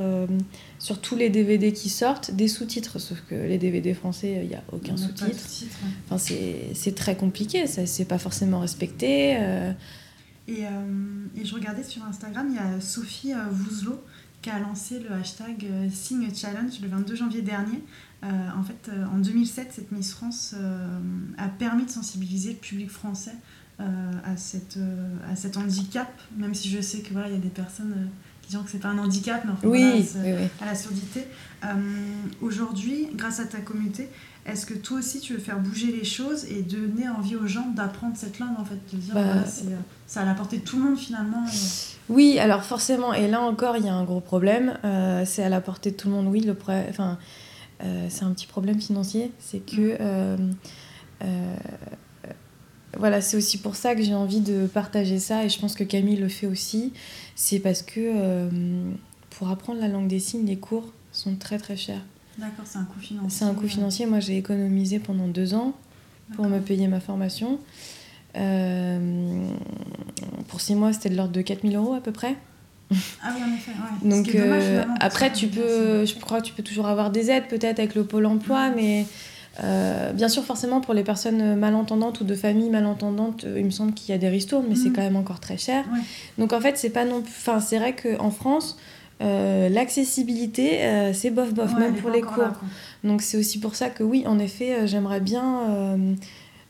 [0.77, 4.55] sur tous les DVD qui sortent des sous-titres sauf que les DVD français il n'y
[4.55, 5.45] a aucun sous-titre
[6.09, 6.17] enfin,
[6.73, 9.37] c'est très compliqué ça c'est pas forcément respecté
[10.49, 14.03] euh, et, je regardais sur Instagram, il y a Sophie euh, Vouzelot
[14.41, 17.83] qui a lancé le hashtag euh, Sing Challenge le 22 janvier dernier.
[18.23, 20.55] en fait, en 2007, cette Miss France
[21.37, 23.35] a permis de sensibiliser le public français
[23.79, 24.77] à, cette,
[25.29, 28.09] à cet handicap, même si je sais que voilà, il y a des personnes
[28.41, 30.05] qui disent que c'est pas un handicap, mais enfin, oui,
[30.61, 31.25] à la surdité.
[32.41, 34.09] Aujourd'hui, grâce à ta communauté,
[34.51, 37.67] est-ce que toi aussi tu veux faire bouger les choses et donner envie aux gens
[37.75, 39.65] d'apprendre cette langue en fait de dire bah, c'est
[40.07, 41.45] ça à la portée de tout le monde finalement.
[42.09, 44.77] Oui, alors forcément, et là encore, il y a un gros problème.
[44.83, 46.41] Euh, c'est à la portée de tout le monde, oui.
[46.41, 46.57] Le
[46.89, 47.19] enfin,
[47.83, 49.31] euh, c'est un petit problème financier.
[49.39, 50.37] C'est que.
[50.37, 50.55] Mm.
[51.23, 51.55] Euh,
[52.97, 55.83] voilà, c'est aussi pour ça que j'ai envie de partager ça, et je pense que
[55.83, 56.91] Camille le fait aussi.
[57.35, 58.49] C'est parce que
[59.29, 62.01] pour apprendre la langue des signes, les cours sont très très chers.
[62.39, 63.29] D'accord, c'est un coût financier.
[63.29, 64.05] C'est un coût financier.
[64.05, 65.73] Moi, j'ai économisé pendant deux ans
[66.35, 67.59] pour me payer ma formation.
[68.37, 69.45] Euh,
[70.47, 72.35] pour six mois, c'était de l'ordre de 4000 euros à peu près.
[73.23, 73.71] Ah oui, en effet.
[73.71, 74.09] Ouais.
[74.09, 77.95] Donc euh, après, tu peux, je crois, tu peux toujours avoir des aides peut-être avec
[77.95, 79.05] le pôle emploi, mais
[79.63, 83.93] euh, bien sûr, forcément, pour les personnes malentendantes ou de familles malentendantes, il me semble
[83.93, 84.93] qu'il y a des ristournes, mais c'est mm.
[84.93, 85.85] quand même encore très cher.
[86.37, 88.77] Donc en fait, c'est pas non Enfin, c'est vrai qu'en France,
[89.19, 92.53] l'accessibilité, c'est bof bof, même pour les cours.
[93.03, 96.15] Donc c'est aussi pour ça que oui, en effet, j'aimerais bien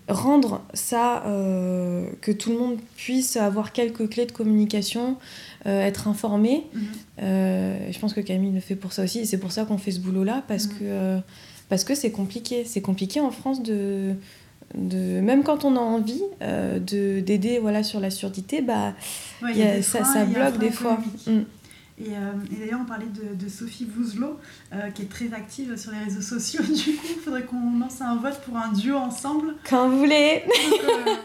[0.09, 5.17] rendre ça, euh, que tout le monde puisse avoir quelques clés de communication,
[5.65, 6.65] euh, être informé.
[6.73, 6.81] Mhm.
[7.21, 9.77] Euh, je pense que Camille le fait pour ça aussi, et c'est pour ça qu'on
[9.77, 10.73] fait ce boulot-là, parce mhm.
[10.79, 11.19] que
[11.69, 12.63] parce que c'est compliqué.
[12.65, 14.15] C'est compliqué en France de,
[14.73, 18.93] de même quand on a envie de d'aider voilà sur la surdité, bah
[19.81, 20.99] ça, ça bloque des fois.
[22.01, 24.39] Euh, et, d'ailleurs, on parlait de, Sophie Vouzelot,
[24.73, 26.63] euh, qui est très active sur les réseaux sociaux.
[26.69, 29.55] Du coup, il faudrait qu'on lance un vote pour un duo ensemble.
[29.67, 30.43] Quand vous voulez.
[30.45, 31.15] Donc, euh,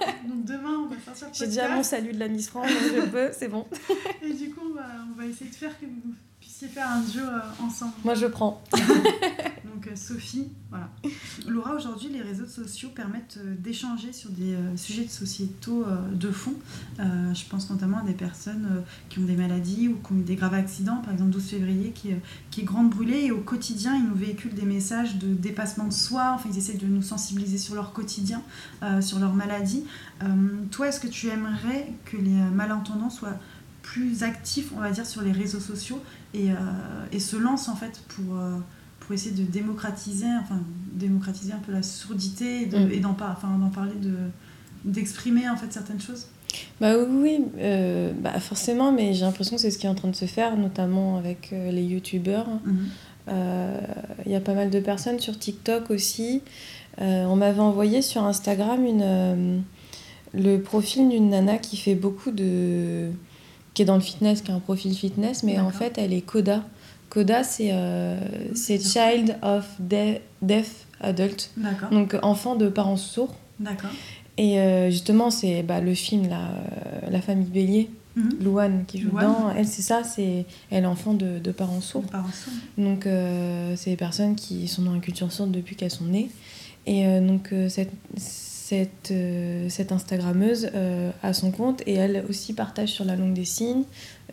[0.45, 3.49] demain, on va sortir J'ai déjà mon salut de la Miss France, je peux, c'est
[3.49, 3.67] bon.
[4.23, 7.01] Et du coup, on va, on va essayer de faire que vous puissiez faire un
[7.01, 7.25] duo
[7.63, 7.93] ensemble.
[8.05, 8.63] Moi, je prends.
[9.85, 10.89] Donc, Sophie, voilà.
[11.47, 16.55] Laura, aujourd'hui, les réseaux sociaux permettent d'échanger sur des sujets de sociétaux de fond.
[16.99, 20.37] je pense notamment à des personnes qui ont des maladies ou qui ont eu des
[20.37, 22.17] graves accident, par exemple 12 février, qui, euh,
[22.51, 23.25] qui est grande brûlée.
[23.25, 26.33] Et au quotidien, ils nous véhiculent des messages de dépassement de soi.
[26.35, 28.43] Enfin, ils essaient de nous sensibiliser sur leur quotidien,
[28.83, 29.85] euh, sur leur maladie.
[30.23, 30.27] Euh,
[30.71, 33.39] toi, est-ce que tu aimerais que les malentendants soient
[33.83, 38.35] plus actifs, on va dire, sur les réseaux sociaux et se lancent en fait pour,
[39.05, 40.61] pour essayer de démocratiser, enfin,
[40.93, 43.01] démocratiser un peu la surdité et mm.
[43.01, 43.37] d'en enfin,
[43.73, 43.93] parler,
[44.85, 46.27] d'exprimer en fait certaines choses
[46.81, 50.09] bah oui, euh, bah forcément, mais j'ai l'impression que c'est ce qui est en train
[50.09, 52.47] de se faire, notamment avec euh, les youtubeurs.
[52.65, 52.89] Mhm.
[53.29, 53.81] Euh,
[54.27, 56.43] il y a pas mal de personnes sur TikTok aussi.
[56.99, 59.63] on m'avait envoyé sur Instagram une,
[60.35, 63.11] le profil d'une nana qui fait beaucoup de.
[63.73, 66.21] qui est dans le fitness, qui a un profil fitness, mais en fait elle est
[66.21, 66.65] Coda.
[67.15, 67.73] Coda, c'est
[68.55, 71.51] c'est Child of Deaf Adult.
[71.91, 73.35] Donc enfant de parents sourds.
[73.61, 73.91] D'accord.
[74.37, 78.31] Et euh, justement, c'est bah, le film, là, euh, La famille Bélier, mhm.
[78.43, 79.53] Louane qui joue dedans.
[79.57, 82.05] Elle, c'est ça, c'est elle enfant de, de parents sourds.
[82.77, 86.31] Donc, euh, c'est des personnes qui sont dans une culture sourde depuis qu'elles sont nées.
[86.87, 89.15] Et donc, cette, cette,
[89.71, 90.71] cette Instagrammeuse
[91.23, 93.85] a son compte et elle aussi partage sur la langue des signes.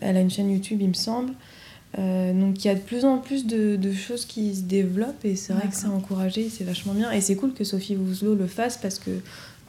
[0.02, 1.32] Elle a une chaîne YouTube, il me semble.
[1.96, 5.36] Donc il y a de plus en plus de, de choses qui se développent et
[5.36, 7.10] c'est vrai que c'est encouragé, c'est vachement bien.
[7.12, 9.10] Et c'est cool que Sophie Wouzlo le fasse parce que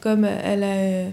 [0.00, 1.10] comme elle a,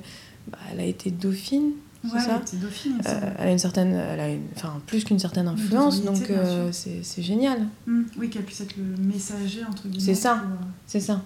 [0.48, 1.72] bah, elle a été dauphine,
[2.10, 2.60] ça elle,
[3.08, 7.22] euh, elle a une certaine, elle a enfin plus qu'une certaine influence, donc euh, c'est
[7.22, 7.68] génial.
[7.86, 8.02] Mmh.
[8.18, 10.14] oui, qu'elle puisse être le messager entre guillemets.
[10.14, 11.22] C'est ça, euh, c'est ça.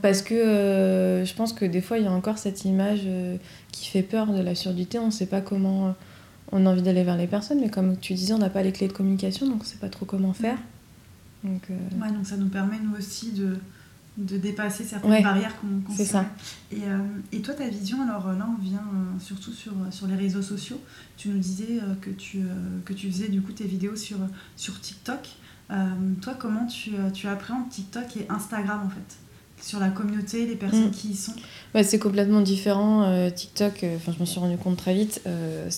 [0.00, 3.00] Parce que je pense que des fois il y a encore cette image
[3.72, 5.00] qui fait peur de la surdité.
[5.00, 5.96] On ne sait pas comment
[6.52, 8.72] on a envie d'aller vers les personnes, mais comme tu disais, on n'a pas les
[8.72, 10.58] clés de communication, donc on sait pas trop comment faire.
[11.42, 13.56] Donc, Ouais, donc ça nous permet nous aussi de,
[14.16, 16.26] de dépasser certaines barrières qu'on qu C'est ça.
[16.70, 16.82] Et,
[17.32, 18.84] et, toi, ta vision, alors là, on vient
[19.18, 20.80] surtout sur, sur les réseaux sociaux.
[21.16, 22.42] Tu nous disais que, tu,
[22.84, 24.18] que tu faisais du coup tes vidéos sur,
[24.54, 25.30] sur TikTok.
[25.68, 29.21] toi, comment tu, tu appréhendes TikTok et Instagram en fait?
[29.62, 30.92] Sur la communauté, les personnes mm.
[30.92, 31.34] qui y sont
[31.72, 33.04] bah, C'est complètement différent.
[33.04, 35.68] Euh, TikTok, euh, je me suis rendu compte très vite, euh,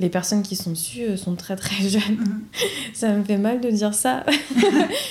[0.00, 2.02] les personnes qui sont dessus sont très très jeunes.
[2.02, 2.94] Mm-hmm.
[2.94, 4.24] ça me fait mal de dire ça.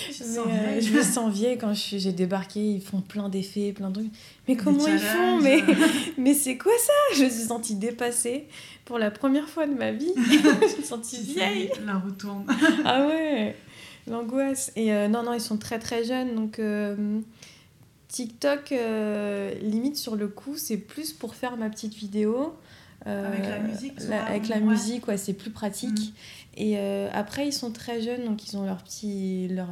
[0.09, 4.11] je, me sens vieille quand j'ai débarqué, ils font plein d'effets, plein de trucs.
[4.47, 5.63] Mais comment ils font Mais,
[6.17, 7.17] mais c'est quoi ça?
[7.17, 8.47] Je me suis sentie dépassée
[8.85, 10.13] pour la première fois de ma vie.
[10.15, 11.69] je me suis sentie vieille.
[11.85, 12.45] La retourne.
[12.85, 13.55] ah ouais
[14.07, 14.71] L'angoisse.
[14.75, 16.35] Et euh, non, non, ils sont très très jeunes.
[16.35, 17.19] Donc euh,
[18.07, 22.55] TikTok, euh, limite sur le coup, c'est plus pour faire ma petite vidéo.
[23.05, 23.93] avec la musique
[24.27, 25.99] Avec la musique, ouais, c'est plus pratique.
[25.99, 26.59] Mm.
[26.59, 26.77] Et
[27.13, 29.47] après, ils sont très jeunes, donc ils ont leur petit.
[29.49, 29.69] Leur,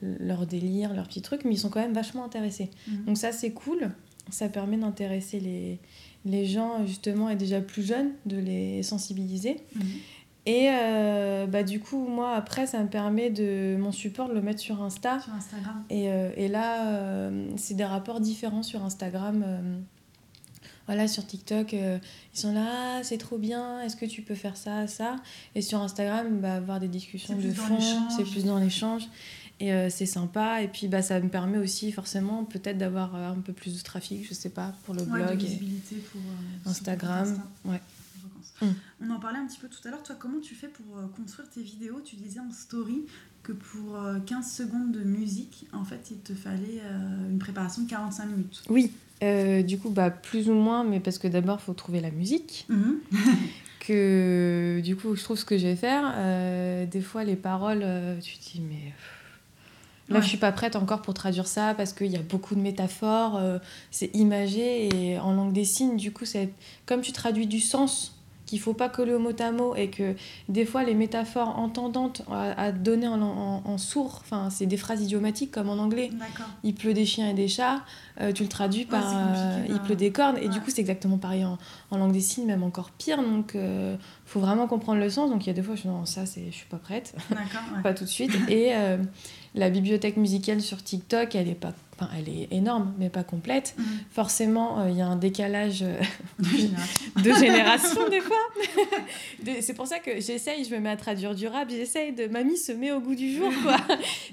[0.00, 2.70] leur délire, leur petit truc, mais ils sont quand même vachement intéressés.
[2.86, 3.04] Mm.
[3.06, 3.90] Donc ça, c'est cool.
[4.30, 5.80] Ça permet d'intéresser les,
[6.24, 9.56] les gens, justement, et déjà plus jeunes, de les sensibiliser.
[9.74, 9.80] Mm.
[10.48, 14.40] Et euh, bah, du coup, moi, après, ça me permet de mon support de le
[14.40, 15.20] mettre sur Insta.
[15.20, 15.84] Sur Instagram.
[15.90, 19.44] Et, euh, et là, euh, c'est des rapports différents sur Instagram.
[20.86, 22.00] voilà, sur TikTok, ils
[22.32, 25.16] sont là, ah, c'est trop bien, est-ce que tu peux faire ça, ça?
[25.54, 29.06] Et sur Instagram, bah, avoir des discussions de fond, c'est plus dans l'échange.
[29.60, 30.62] Et c'est sympa.
[30.62, 34.26] Et puis, bah, ça me permet aussi, forcément, peut-être d'avoir un peu plus de trafic,
[34.26, 35.36] je sais pas, pour le blog.
[35.36, 36.22] visibilité pour
[36.64, 37.38] Instagram.
[37.66, 37.82] Ouais.
[38.62, 38.66] Mm.
[39.02, 40.02] On en parlait un petit peu tout à l'heure.
[40.02, 42.00] Toi, comment tu fais pour euh, construire tes vidéos?
[42.04, 43.06] Tu disais en story
[43.42, 47.82] que pour 15 euh, secondes de musique, en fait, il te fallait euh, une préparation
[47.82, 48.62] de 45 minutes.
[48.68, 48.92] Oui,
[49.64, 52.66] du coup, bah, plus ou moins, mais parce que d'abord, il faut trouver la musique.
[52.68, 52.98] Mhm.
[53.80, 56.86] que du coup, je trouve ce que je vais faire.
[56.86, 57.84] des fois, les paroles,
[58.22, 58.92] tu te dis, mais.
[60.10, 62.60] Là, je suis pas prête encore pour traduire ça parce qu'il y a beaucoup de
[62.60, 63.40] métaphores,
[63.90, 66.50] c'est imagé et en langue des signes, du coup, c'est
[66.86, 68.17] comme tu traduis du sens
[68.48, 70.14] qu'il faut pas coller au mot à mot et que
[70.48, 75.50] des fois les métaphores entendantes à, donner en, en, sourd, enfin c'est des phrases idiomatiques
[75.50, 76.10] comme en anglais.
[76.64, 77.84] Il pleut des chiens et des chats,
[78.20, 81.18] euh, tu le traduis par euh, il pleut des cornes et du coup c'est exactement
[81.18, 81.58] pareil en,
[81.90, 83.22] en, langue des signes, même encore pire.
[83.22, 85.30] Donc il euh, faut vraiment comprendre le sens.
[85.30, 87.14] Donc il y a des fois je dis non ça c'est je suis pas prête,
[87.82, 88.32] pas tout de suite.
[88.48, 88.72] Et
[89.54, 93.74] la bibliothèque musicale sur TikTok elle est pas Enfin, elle est énorme, mais pas complète.
[93.76, 93.84] Mhm.
[94.10, 95.80] Forcément, il y a un décalage
[96.38, 98.36] de génération des fois.
[99.60, 102.26] c'est pour ça que j'essaye, je me mets à traduire du rap, j'essaye de...
[102.26, 103.76] Mamie se met au goût du jour, quoi.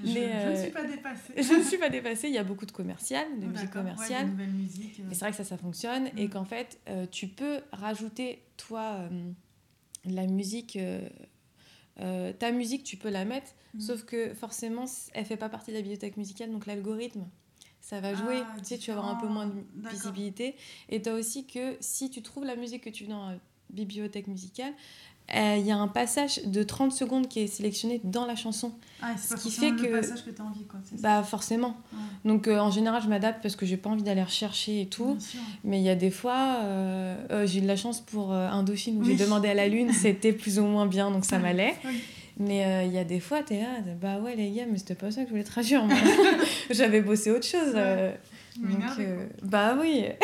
[0.03, 1.33] je, mais, je ne suis pas dépassée.
[1.37, 4.27] je ne suis pas dépassée, il y a beaucoup de commerciales, de musique commerciale.
[4.27, 5.03] musique, euh.
[5.11, 6.09] c'est vrai que ça, ça fonctionne.
[6.17, 6.29] Et mm.
[6.29, 9.31] qu'en fait, euh, tu peux rajouter, toi, euh,
[10.05, 10.77] la musique...
[11.97, 13.79] ta musique, tu peux la mettre, mm.
[13.79, 17.25] sauf que forcément, elle fait pas partie de la bibliothèque musicale, donc l'algorithme,
[17.85, 18.41] ça va jouer.
[18.41, 20.55] Ah, tu sais, tu vas avoir un peu moins de visibilité.
[20.89, 23.37] Et tu as aussi que si tu trouves la musique que tu veux dans la
[23.69, 24.73] bibliothèque musicale,
[25.35, 28.71] euh, il y a un passage de 30 secondes qui est sélectionné dans la chanson.
[29.03, 29.83] Ah, ce qui fait que.
[29.83, 30.79] le passage que tu as envie, quoi.
[30.99, 31.77] Bah, forcément.
[32.23, 35.15] Donc, euh, en général, je m'adapte parce que j'ai pas envie d'aller rechercher et tout.
[35.63, 39.03] Mais il y a des fois, euh, j'ai eu de la chance pour Indochine où
[39.03, 41.75] j'ai demandé à la Lune, c'était plus ou moins bien, donc ça m'allait.
[42.37, 44.95] Mais il y a des fois, tu es là, bah ouais, les gars, mais c'était
[44.95, 45.83] pas ça que je voulais traduire.
[46.69, 47.73] J'avais bossé autre chose.
[48.57, 49.07] donc,
[49.41, 50.05] bah oui.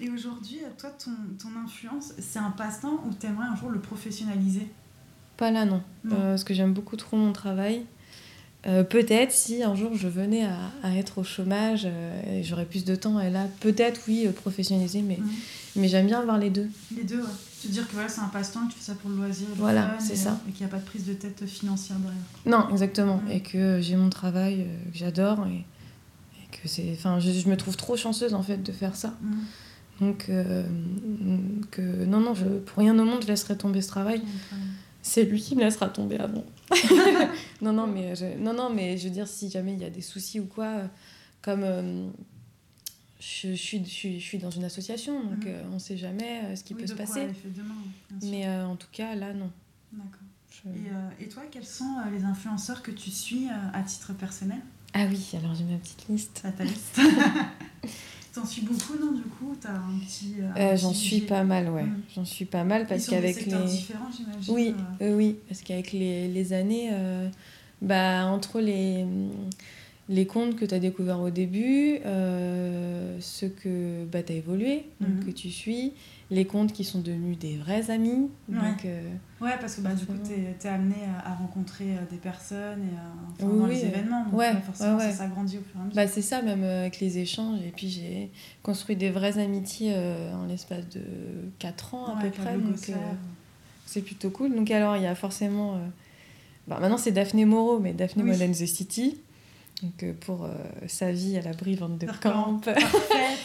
[0.00, 3.80] Et aujourd'hui, toi, ton, ton influence, c'est un passe-temps ou tu aimerais un jour le
[3.80, 4.66] professionnaliser?
[5.36, 5.82] Pas là, non.
[6.06, 7.84] Euh, parce que j'aime beaucoup trop mon travail.
[8.66, 12.64] Euh, peut-être si un jour je venais à, à être au chômage euh, et j'aurais
[12.64, 15.18] plus de temps, et là, peut-être oui, professionnaliser, mais,
[15.74, 16.68] mais j'aime bien avoir les deux.
[16.96, 17.28] Les deux, ouais.
[17.62, 19.96] Te dire que voilà, c'est un passe-temps, que tu fais ça pour le loisir, voilà,
[20.00, 20.40] c'est ça.
[20.48, 22.22] et qu'il n'y a pas de prise de tête financière derrière.
[22.44, 23.22] Non, exactement.
[23.30, 25.64] Et que j'ai mon travail que j'adore et,
[26.50, 26.90] que c'est.
[26.92, 29.14] Enfin, je, je, me trouve trop chanceuse en fait de faire ça.
[30.00, 30.64] Donc, euh,
[31.70, 34.22] que, non, non, je, pour rien au monde, je laisserai tomber ce travail.
[35.00, 36.44] C'est lui qui me laissera tomber avant.
[37.60, 39.90] non, non, mais je, non, non, mais je veux dire, si jamais il y a
[39.90, 40.82] des soucis ou quoi,
[41.40, 42.08] comme euh,
[43.22, 45.48] je, suis, je, suis, dans une association, donc mm.
[45.48, 47.28] euh, on ne sait jamais ce qui peut se passer.
[48.22, 49.50] mais en tout cas, là, non.
[49.92, 50.20] D'accord.
[51.18, 54.60] Et, et, toi, quels sont les influenceurs que tu suis à titre personnel?
[54.94, 56.42] Ah oui, alors j'ai ma petite liste.
[56.56, 57.00] Ta liste
[58.34, 59.54] T'en suis beaucoup, non, du coup?
[59.60, 60.36] T'as un petit.
[60.56, 61.82] Euh, J'en suis pas mal, ouais.
[61.82, 62.02] Mm.
[62.14, 63.64] J'en suis pas mal parce qu'avec les.
[63.64, 64.54] différents, j'imagine.
[64.54, 65.10] Oui, euh.
[65.10, 67.28] Euh, oui, parce qu'avec les, les, années, euh,
[67.82, 69.04] bah, entre les,
[70.12, 71.98] les comptes que tu as découverts au début,
[73.20, 75.24] ceux que bah, tu as évolué, donc mm-hmm.
[75.26, 75.92] que tu suis,
[76.30, 78.30] les comptes qui sont devenus des vrais amis.
[78.48, 78.56] Ouais.
[78.56, 79.02] Donc, euh,
[79.40, 80.94] Ouais, parce que bah, du coup, t'es es amené
[81.24, 83.74] à, rencontrer euh, des personnes et à, enfin, Oui, dans oui.
[83.74, 84.24] les événements.
[84.24, 85.96] Donc, Ouais, euh, forcément, ouais, ça s'agrandit au fur et à mesure.
[85.96, 87.60] bah, c'est ça, même euh, avec les échanges.
[87.60, 88.30] Et puis j'ai
[88.62, 91.02] construit des vraies amitiés euh, en l'espace de
[91.58, 92.54] 4 ans à peu près.
[92.54, 92.94] Euh,
[93.84, 94.54] c'est plutôt cool.
[94.54, 95.74] Donc alors, il y a forcément...
[95.74, 95.78] euh,
[96.66, 98.30] bah, maintenant, c'est Daphné Moreau, mais Daphné Oui.
[98.30, 99.18] Modern the City.
[99.82, 100.50] Donc euh, pour euh,
[100.86, 102.06] sa vie à l'abri Van de.
[102.20, 102.60] Camp.
[102.68, 102.74] Euh,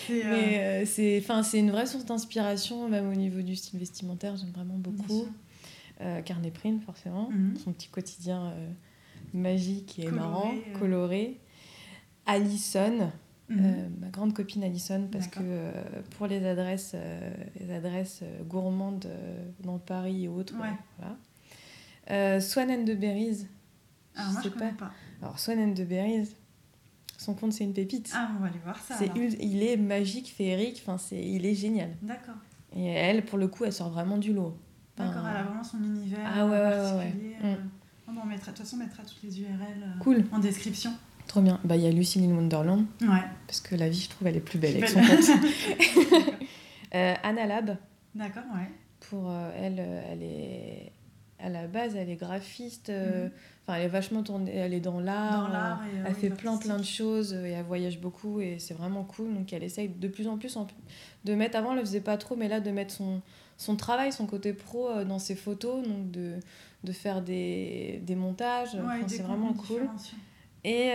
[0.09, 4.51] Mais c'est, enfin, c'est une vraie source d'inspiration, même au niveau du style vestimentaire, j'aime
[4.51, 5.25] vraiment beaucoup.
[6.25, 7.57] Carnet Print, forcément, Mhm.
[7.57, 8.53] son petit quotidien
[9.33, 11.39] magique et Coloré, marrant, coloré.
[12.27, 13.11] Alison,
[13.49, 13.59] Mhm.
[13.65, 15.71] euh, ma grande copine Alison, parce que euh,
[16.17, 19.07] pour les adresses, euh, les adresses gourmandes
[19.63, 20.69] dans Paris et autres, Ouais.
[20.99, 22.39] voilà.
[22.41, 23.47] Swan and the Berries.
[24.15, 24.91] Alors, moi, je sais connais pas.
[25.22, 26.30] Alors, Swan and the Berries,
[27.18, 28.11] son compte, c'est une pépite.
[28.15, 28.95] Ah, on va aller voir ça.
[28.97, 31.89] C'est il est magique, féerique, enfin, c'est, il est génial.
[32.01, 32.36] D'accord.
[32.76, 34.55] Et elle, pour le coup, elle sort vraiment du lot.
[34.97, 37.13] Enfin, D'accord, elle a vraiment son univers Ah ouais, ouais, ouais,
[37.43, 37.53] euh.
[37.55, 37.70] Mm.
[38.07, 39.51] Ah bon, on mettra, de toute façon, on mettra toutes les URL
[39.84, 40.91] euh, Cool, en description.
[41.28, 41.59] trop bien.
[41.63, 43.24] Bah, il y a Lucille in Wonderland, Ouais.
[43.47, 46.24] parce que la vie, je trouve, elle est plus belle avec son compte.
[46.95, 47.78] Euh, Anna Lab,
[48.15, 48.72] D'accord, ouais.
[49.09, 49.78] pour euh, elle,
[50.09, 50.91] elle est.
[51.39, 52.89] À la base, elle est graphiste.
[52.89, 53.31] euh, Mhm.
[53.69, 54.55] Elle est vachement tournée.
[54.55, 55.81] Elle est dans l'art.
[55.83, 59.03] Euh, euh, elle fait plein, plein de choses et elle voyage beaucoup et c'est vraiment
[59.03, 59.33] cool.
[59.33, 60.67] Donc, elle essaye de plus en plus en-
[61.25, 61.57] de mettre.
[61.57, 63.21] Avant, elle le faisait pas trop, mais là, de mettre son,
[63.57, 65.85] son travail, son côté pro euh, dans ses photos.
[65.85, 66.35] Donc, de,
[66.85, 68.73] de faire des, des montages.
[68.75, 69.89] Ouais, Enfin, des c'est vraiment cool.
[70.63, 70.88] Et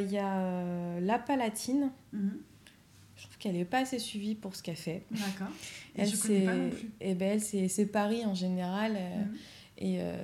[0.00, 1.90] il y a La Palatine.
[2.12, 2.38] Mhm.
[3.16, 5.04] Je trouve qu'elle n'est pas assez suivie pour ce qu'elle fait.
[5.10, 5.52] D'accord.
[5.96, 6.90] Et Elle, je connais pas non plus.
[7.00, 8.92] Et ben, elle, c'est Paris en général.
[8.92, 9.36] Mhm.
[9.78, 10.16] Et, euh,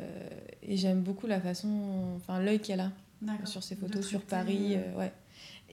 [0.62, 1.68] et j'aime beaucoup la façon,
[2.16, 2.90] enfin l'œil qu'elle a
[3.44, 4.74] sur ses photos sur Paris.
[4.76, 5.12] euh, euh, ouais.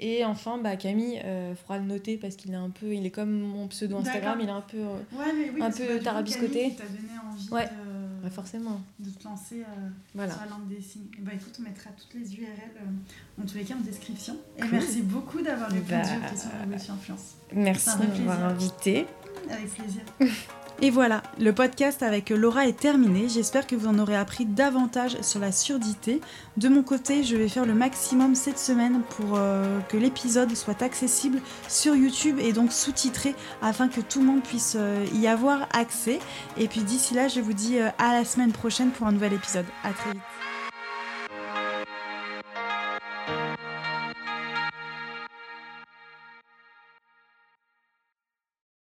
[0.02, 3.10] Et enfin, bah, Camille, il faudra le noter parce qu'il est un peu, il est
[3.12, 6.48] comme mon pseudo Instagram, il est un peu, euh, Ouais, mais oui, un peu tarabiscoté.
[6.54, 7.66] Camille qui t'a donné envie Ouais.
[7.66, 8.82] de, ouais, forcément.
[9.00, 10.32] de te lancer euh, Voilà.
[10.34, 11.08] sur la langue des signes.
[11.18, 14.38] Et bah écoute, on mettra toutes les URL euh, en tous les cas en description.
[14.58, 14.70] Et Cool.
[14.72, 16.30] merci beaucoup d'avoir répondu Bah, aux
[16.70, 17.36] questions de Influence.
[17.54, 19.06] Merci de m'avoir invité.
[19.50, 20.02] Avec plaisir.
[20.82, 23.28] Et voilà, le podcast avec Laura est terminé.
[23.28, 26.22] J'espère que vous en aurez appris davantage sur la surdité.
[26.56, 30.82] De mon côté, je vais faire le maximum cette semaine pour euh, que l'épisode soit
[30.82, 35.68] accessible sur YouTube et donc sous-titré afin que tout le monde puisse euh, y avoir
[35.74, 36.20] accès.
[36.58, 39.34] Et puis d'ici là, je vous dis euh, à la semaine prochaine pour un nouvel
[39.34, 39.66] épisode.
[39.84, 40.22] À très vite.